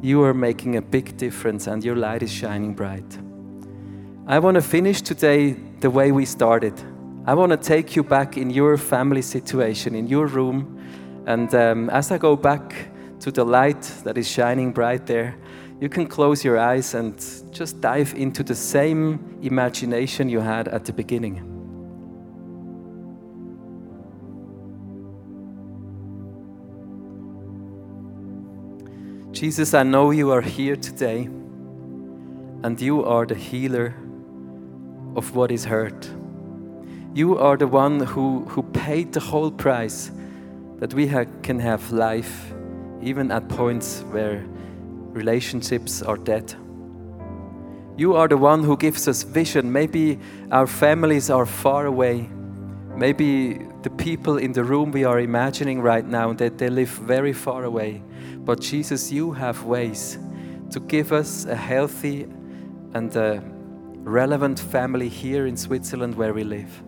you 0.04 0.22
are 0.24 0.34
making 0.34 0.76
a 0.76 0.82
big 0.82 1.18
difference 1.18 1.66
and 1.66 1.84
your 1.84 1.96
light 1.96 2.22
is 2.22 2.32
shining 2.32 2.76
bright. 2.76 3.18
I 4.28 4.38
want 4.38 4.56
to 4.56 4.62
finish 4.62 5.02
today 5.02 5.54
the 5.80 5.90
way 5.90 6.12
we 6.12 6.26
started. 6.26 6.80
I 7.26 7.34
want 7.34 7.52
to 7.52 7.58
take 7.58 7.96
you 7.96 8.04
back 8.04 8.38
in 8.38 8.52
your 8.52 8.78
family 8.78 9.24
situation, 9.24 9.96
in 9.96 10.06
your 10.06 10.28
room. 10.28 10.80
And 11.26 11.52
um, 11.56 11.90
as 11.90 12.12
I 12.12 12.20
go 12.20 12.36
back 12.36 12.92
to 13.26 13.32
the 13.32 13.44
light 13.44 13.82
that 14.04 14.20
is 14.20 14.28
shining 14.30 14.72
bright 14.72 15.08
there, 15.08 15.36
you 15.82 15.90
can 15.90 16.06
close 16.06 16.44
your 16.44 16.60
eyes 16.60 16.94
and 16.94 17.18
just 17.50 17.82
dive 17.82 18.14
into 18.14 18.44
the 18.44 18.54
same 18.54 19.40
imagination 19.42 20.30
you 20.30 20.40
had 20.40 20.68
at 20.68 20.86
the 20.86 20.94
beginning. 20.94 21.42
Jesus, 29.32 29.74
I 29.74 29.82
know 29.82 30.12
you 30.12 30.30
are 30.30 30.42
here 30.42 30.76
today 30.76 31.28
and 32.62 32.80
you 32.80 33.04
are 33.04 33.26
the 33.26 33.34
healer 33.34 33.96
of 35.16 35.36
what 35.36 35.50
is 35.50 35.66
hurt. 35.66 36.08
You 37.16 37.40
are 37.40 37.58
the 37.58 37.68
one 37.68 38.02
who, 38.02 38.46
who 38.50 38.62
paid 38.62 39.14
the 39.14 39.20
whole 39.20 39.50
price 39.50 40.12
that 40.78 40.94
we 40.94 41.08
ha- 41.08 41.26
can 41.42 41.60
have 41.60 41.92
life 41.92 42.52
even 43.06 43.32
at 43.32 43.48
points 43.48 44.02
where 44.10 44.44
relationships 45.14 46.02
are 46.02 46.18
dead. 46.18 46.56
You 47.98 48.16
are 48.16 48.28
the 48.28 48.36
one 48.36 48.64
who 48.64 48.76
gives 48.76 49.08
us 49.08 49.24
vision. 49.24 49.72
Maybe 49.72 50.20
our 50.52 50.68
families 50.68 51.30
are 51.30 51.46
far 51.46 51.86
away. 51.86 52.28
Maybe 52.96 53.60
the 53.84 53.90
people 53.92 54.38
in 54.38 54.52
the 54.54 54.64
room 54.64 54.92
we 54.92 55.06
are 55.06 55.20
imagining 55.20 55.82
right 55.82 56.06
now 56.06 56.34
that 56.34 56.58
they 56.58 56.70
live 56.70 56.90
very 56.90 57.32
far 57.32 57.64
away. 57.64 58.02
But 58.40 58.60
Jesus, 58.60 59.12
you 59.12 59.32
have 59.32 59.64
ways 59.64 60.18
to 60.72 60.80
give 60.80 61.14
us 61.14 61.46
a 61.46 61.56
healthy 61.56 62.24
and 62.94 63.16
a 63.16 63.42
relevant 64.00 64.60
family 64.60 65.10
here 65.10 65.46
in 65.46 65.56
Switzerland 65.56 66.16
where 66.16 66.34
we 66.34 66.44
live. 66.44 66.82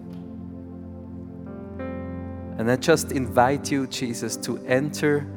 And 2.57 2.72
I 2.72 2.76
just 2.76 3.11
invite 3.11 3.72
you, 3.72 3.86
Jesus, 3.86 4.36
to 4.38 4.57
enter 4.65 5.28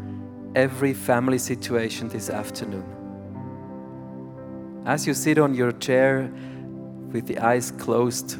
every 0.54 0.92
family 0.92 1.38
situation 1.38 2.08
this 2.08 2.28
afternoon. 2.28 2.84
As 4.86 5.06
you 5.06 5.14
sit 5.14 5.38
on 5.38 5.54
your 5.54 5.72
chair 5.72 6.30
with 7.12 7.26
the 7.26 7.38
eyes 7.38 7.70
closed, 7.70 8.38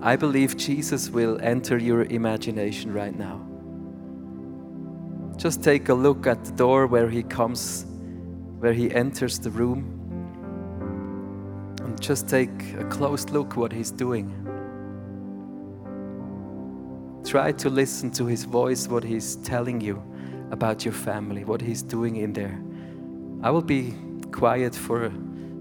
I 0.00 0.16
believe 0.16 0.56
Jesus 0.56 1.08
will 1.08 1.38
enter 1.40 1.78
your 1.78 2.02
imagination 2.04 2.92
right 2.92 3.16
now. 3.16 3.40
Just 5.36 5.62
take 5.62 5.88
a 5.88 5.94
look 5.94 6.26
at 6.26 6.44
the 6.44 6.52
door 6.52 6.86
where 6.86 7.08
he 7.08 7.22
comes, 7.22 7.86
where 8.58 8.72
he 8.72 8.90
enters 8.90 9.38
the 9.38 9.50
room. 9.50 9.92
And 11.82 12.00
just 12.00 12.28
take 12.28 12.74
a 12.78 12.84
close 12.84 13.26
look 13.26 13.56
what 13.56 13.72
he's 13.72 13.90
doing. 13.92 14.32
Try 17.24 17.52
to 17.52 17.70
listen 17.70 18.10
to 18.12 18.26
his 18.26 18.44
voice, 18.44 18.88
what 18.88 19.04
he's 19.04 19.36
telling 19.36 19.80
you 19.80 20.02
about 20.56 20.86
your 20.86 20.94
family, 20.94 21.44
what 21.44 21.60
he's 21.60 21.82
doing 21.82 22.16
in 22.16 22.32
there. 22.32 22.58
I 23.42 23.50
will 23.50 23.60
be 23.76 23.94
quiet 24.32 24.74
for 24.74 25.12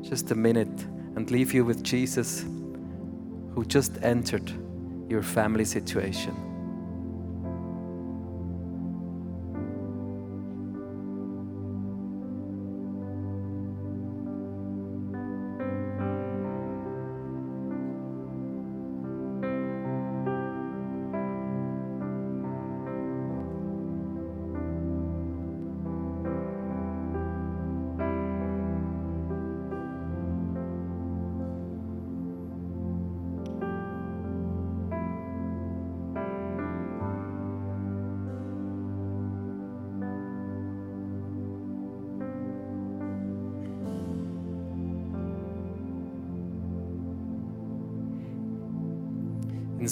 just 0.02 0.32
a 0.32 0.36
minute 0.36 0.78
and 1.18 1.30
leave 1.30 1.54
you 1.54 1.66
with 1.66 1.84
Jesus 1.84 2.46
who 3.54 3.66
just 3.68 4.02
entered 4.02 4.50
your 5.10 5.22
family 5.22 5.66
situation. 5.66 6.34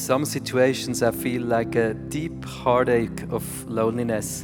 Some 0.04 0.26
situations, 0.26 1.02
I 1.02 1.12
feel 1.12 1.44
like 1.44 1.76
a 1.76 1.94
deep 1.94 2.44
heartache 2.44 3.24
of 3.32 3.44
loneliness. 3.70 4.42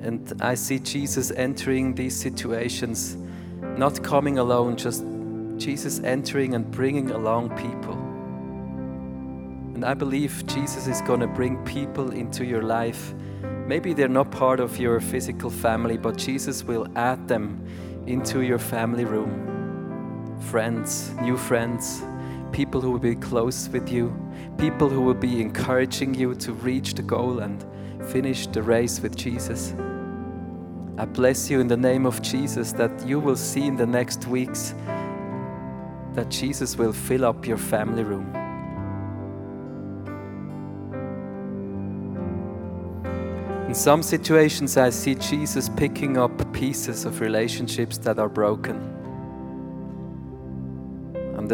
And 0.00 0.32
I 0.40 0.54
see 0.54 0.78
Jesus 0.78 1.32
entering 1.32 1.96
these 1.96 2.14
situations, 2.14 3.16
not 3.76 4.00
coming 4.04 4.38
alone, 4.38 4.76
just 4.76 5.04
Jesus 5.56 6.00
entering 6.04 6.54
and 6.54 6.70
bringing 6.70 7.10
along 7.10 7.50
people. 7.56 7.94
And 9.74 9.84
I 9.84 9.94
believe 9.94 10.46
Jesus 10.46 10.86
is 10.86 11.00
going 11.02 11.20
to 11.20 11.26
bring 11.26 11.64
people 11.64 12.12
into 12.12 12.44
your 12.44 12.62
life. 12.62 13.12
Maybe 13.66 13.92
they're 13.92 14.06
not 14.06 14.30
part 14.30 14.60
of 14.60 14.78
your 14.78 15.00
physical 15.00 15.50
family, 15.50 15.96
but 15.96 16.16
Jesus 16.16 16.62
will 16.62 16.86
add 16.94 17.26
them 17.26 17.66
into 18.06 18.42
your 18.42 18.58
family 18.58 19.04
room. 19.04 20.38
Friends, 20.50 21.10
new 21.22 21.36
friends, 21.36 22.04
people 22.52 22.80
who 22.80 22.90
will 22.90 22.98
be 22.98 23.16
close 23.16 23.68
with 23.70 23.90
you, 23.90 24.14
people 24.58 24.88
who 24.88 25.00
will 25.00 25.14
be 25.14 25.40
encouraging 25.40 26.14
you 26.14 26.34
to 26.34 26.52
reach 26.52 26.94
the 26.94 27.02
goal 27.02 27.40
and 27.40 27.64
finish 28.10 28.46
the 28.46 28.62
race 28.62 29.00
with 29.00 29.16
Jesus. 29.16 29.74
I 30.98 31.06
bless 31.06 31.50
you 31.50 31.60
in 31.60 31.68
the 31.68 31.76
name 31.76 32.04
of 32.04 32.20
Jesus 32.20 32.72
that 32.72 33.06
you 33.06 33.18
will 33.18 33.36
see 33.36 33.66
in 33.66 33.76
the 33.76 33.86
next 33.86 34.26
weeks 34.26 34.74
that 36.14 36.28
Jesus 36.28 36.76
will 36.76 36.92
fill 36.92 37.24
up 37.24 37.46
your 37.46 37.56
family 37.56 38.04
room. 38.04 38.30
In 43.66 43.74
some 43.74 44.02
situations, 44.02 44.76
I 44.76 44.90
see 44.90 45.14
Jesus 45.14 45.70
picking 45.70 46.18
up 46.18 46.52
pieces 46.52 47.06
of 47.06 47.22
relationships 47.22 47.96
that 47.98 48.18
are 48.18 48.28
broken. 48.28 48.91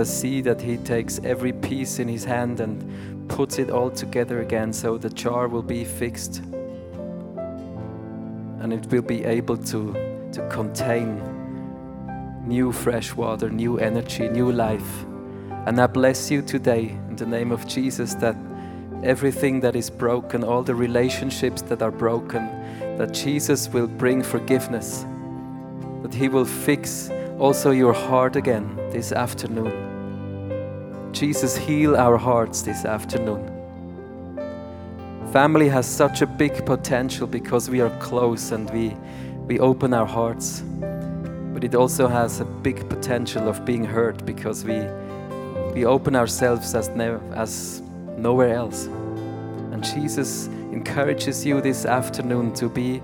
See 0.05 0.41
that 0.43 0.61
He 0.61 0.77
takes 0.79 1.21
every 1.25 1.53
piece 1.53 1.99
in 1.99 2.09
His 2.09 2.25
hand 2.25 2.61
and 2.61 3.29
puts 3.29 3.59
it 3.59 3.71
all 3.71 3.91
together 3.91 4.41
again 4.41 4.73
so 4.73 4.97
the 4.99 5.11
jar 5.11 5.49
will 5.49 5.63
be 5.63 5.85
fixed 5.85 6.43
and 8.61 8.73
it 8.73 8.91
will 8.91 9.03
be 9.03 9.25
able 9.25 9.57
to, 9.57 9.93
to 10.33 10.49
contain 10.51 11.23
new 12.47 12.73
fresh 12.73 13.15
water, 13.15 13.51
new 13.51 13.79
energy, 13.79 14.29
new 14.29 14.51
life. 14.51 15.05
And 15.67 15.81
I 15.81 15.87
bless 15.87 16.31
you 16.31 16.43
today 16.43 16.89
in 17.09 17.17
the 17.17 17.27
name 17.27 17.53
of 17.53 17.67
Jesus 17.67 18.15
that 18.15 18.37
everything 19.03 19.61
that 19.61 19.77
is 19.77 19.91
broken, 19.91 20.43
all 20.43 20.63
the 20.63 20.75
relationships 20.75 21.63
that 21.63 21.83
are 21.83 21.91
broken, 21.91 22.49
that 22.97 23.13
Jesus 23.13 23.69
will 23.69 23.87
bring 23.87 24.23
forgiveness, 24.23 25.05
that 26.03 26.15
He 26.15 26.29
will 26.29 26.47
fix 26.47 27.11
also 27.39 27.71
your 27.71 27.93
heart 27.93 28.35
again 28.35 28.77
this 28.91 29.13
afternoon. 29.13 29.88
Jesus, 31.13 31.57
heal 31.57 31.97
our 31.97 32.17
hearts 32.17 32.63
this 32.63 32.85
afternoon. 32.85 33.55
Family 35.33 35.69
has 35.69 35.87
such 35.87 36.23
a 36.23 36.27
big 36.27 36.65
potential 36.65 37.27
because 37.27 37.69
we 37.69 37.81
are 37.81 37.91
close 37.99 38.53
and 38.53 38.71
we, 38.71 38.97
we 39.47 39.59
open 39.59 39.93
our 39.95 40.07
hearts. 40.07 40.63
But 41.53 41.65
it 41.65 41.75
also 41.75 42.09
has 42.09 42.41
a 42.41 42.45
big 42.45 42.89
potential 42.89 43.49
of 43.49 43.65
being 43.65 43.85
hurt 43.85 44.25
because 44.25 44.65
we, 44.65 44.81
we 45.75 45.85
open 45.85 46.15
ourselves 46.15 46.75
as, 46.75 46.89
never, 46.91 47.21
as 47.35 47.83
nowhere 48.17 48.55
else. 48.55 48.87
And 48.87 49.83
Jesus 49.83 50.47
encourages 50.73 51.45
you 51.45 51.61
this 51.61 51.85
afternoon 51.85 52.53
to 52.55 52.69
be 52.69 53.03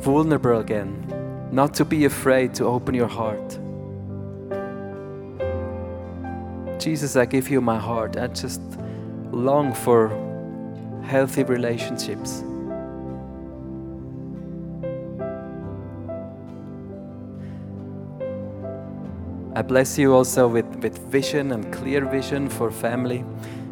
vulnerable 0.00 0.58
again, 0.58 1.48
not 1.50 1.74
to 1.74 1.84
be 1.84 2.04
afraid 2.04 2.54
to 2.54 2.66
open 2.66 2.94
your 2.94 3.08
heart. 3.08 3.58
Jesus, 6.82 7.14
I 7.14 7.26
give 7.26 7.48
you 7.48 7.60
my 7.60 7.78
heart. 7.78 8.16
I 8.16 8.26
just 8.26 8.60
long 9.30 9.72
for 9.72 10.08
healthy 11.04 11.44
relationships. 11.44 12.42
I 19.54 19.62
bless 19.62 19.96
you 19.96 20.12
also 20.12 20.48
with, 20.48 20.66
with 20.82 20.98
vision 21.08 21.52
and 21.52 21.72
clear 21.72 22.04
vision 22.04 22.48
for 22.48 22.72
family. 22.72 23.24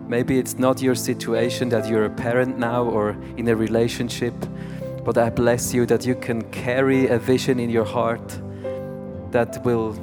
Maybe 0.06 0.38
it's 0.38 0.56
not 0.56 0.80
your 0.80 0.94
situation 0.94 1.68
that 1.70 1.88
you're 1.88 2.04
a 2.04 2.10
parent 2.10 2.58
now 2.58 2.84
or 2.84 3.16
in 3.36 3.48
a 3.48 3.56
relationship, 3.56 4.34
but 5.04 5.18
I 5.18 5.30
bless 5.30 5.74
you 5.74 5.84
that 5.86 6.06
you 6.06 6.14
can 6.14 6.42
carry 6.52 7.08
a 7.08 7.18
vision 7.18 7.58
in 7.58 7.70
your 7.70 7.86
heart 7.86 8.38
that 9.32 9.64
will, 9.64 9.94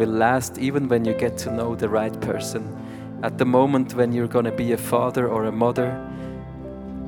will 0.00 0.08
last 0.08 0.56
even 0.56 0.88
when 0.88 1.04
you 1.04 1.12
get 1.12 1.36
to 1.36 1.52
know 1.52 1.74
the 1.74 1.86
right 1.86 2.18
person. 2.22 2.64
At 3.22 3.36
the 3.36 3.44
moment 3.44 3.94
when 3.94 4.12
you're 4.12 4.26
going 4.26 4.46
to 4.46 4.50
be 4.50 4.72
a 4.72 4.78
father 4.78 5.28
or 5.28 5.44
a 5.44 5.52
mother, 5.52 5.90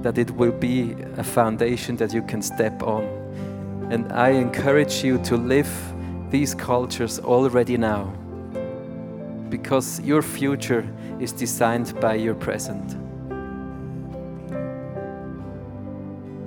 that 0.03 0.19
it 0.19 0.31
will 0.33 0.53
be 0.53 0.95
a 1.17 1.25
foundation 1.25 1.97
that 1.97 2.13
you 2.13 2.21
can 2.21 2.43
step 2.43 2.83
on. 2.83 3.05
And 3.91 4.13
I 4.13 4.33
encourage 4.33 5.03
you 5.03 5.17
to 5.25 5.39
live 5.39 5.73
these 6.31 6.55
cultures 6.55 7.19
already 7.19 7.79
now 7.79 8.13
because 9.49 9.99
your 10.01 10.21
future 10.21 10.87
is 11.19 11.33
designed 11.33 11.99
by 11.99 12.17
your 12.17 12.35
present. 12.35 12.95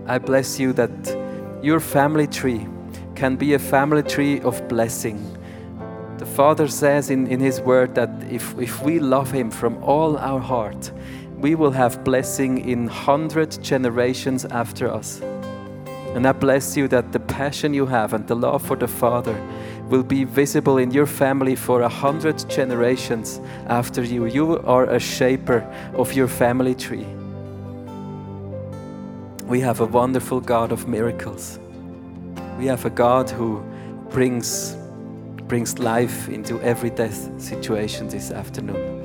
I 0.06 0.20
bless 0.20 0.60
you 0.60 0.74
that 0.74 0.92
your 1.64 1.80
family 1.80 2.28
tree 2.28 2.68
can 3.16 3.36
be 3.36 3.56
a 3.56 3.60
family 3.60 4.04
tree 4.04 4.42
of 4.42 4.68
blessing. 4.68 5.35
The 6.18 6.26
Father 6.26 6.68
says 6.68 7.10
in, 7.10 7.28
in 7.28 7.40
His 7.40 7.60
Word 7.62 7.96
that 7.96 8.10
if, 8.30 8.58
if 8.58 8.82
we 8.82 9.00
love 9.00 9.32
Him 9.32 9.52
from 9.52 9.84
all 9.84 10.18
our 10.18 10.40
heart, 10.40 10.92
we 11.38 11.56
will 11.56 11.72
have 11.72 12.04
blessing 12.04 12.70
in 12.70 12.88
hundred 12.88 13.62
generations 13.62 14.46
after 14.46 14.90
us. 14.90 15.22
And 16.16 16.26
I 16.26 16.32
bless 16.32 16.78
you 16.78 16.88
that 16.88 17.12
the 17.12 17.20
passion 17.20 17.74
you 17.74 17.86
have 17.86 18.14
and 18.14 18.26
the 18.26 18.36
love 18.36 18.66
for 18.66 18.78
the 18.78 18.88
Father 18.88 19.36
will 19.90 20.04
be 20.04 20.24
visible 20.24 20.78
in 20.78 20.92
your 20.92 21.06
family 21.06 21.56
for 21.56 21.82
a 21.82 21.90
hundred 21.90 22.50
generations 22.50 23.42
after 23.68 24.02
you. 24.02 24.26
You 24.26 24.60
are 24.60 24.86
a 24.86 25.00
shaper 25.00 25.60
of 25.94 26.14
your 26.14 26.30
family 26.30 26.74
tree. 26.74 27.06
We 29.46 29.60
have 29.60 29.82
a 29.82 29.86
wonderful 29.86 30.40
God 30.40 30.72
of 30.72 30.88
miracles. 30.88 31.60
We 32.58 32.66
have 32.68 32.86
a 32.86 32.90
God 32.90 33.30
who 33.30 33.62
brings, 34.10 34.78
brings 35.48 35.80
life 35.80 36.28
into 36.30 36.60
every 36.62 36.90
death 36.90 37.30
situation 37.40 38.08
this 38.08 38.32
afternoon. 38.32 39.05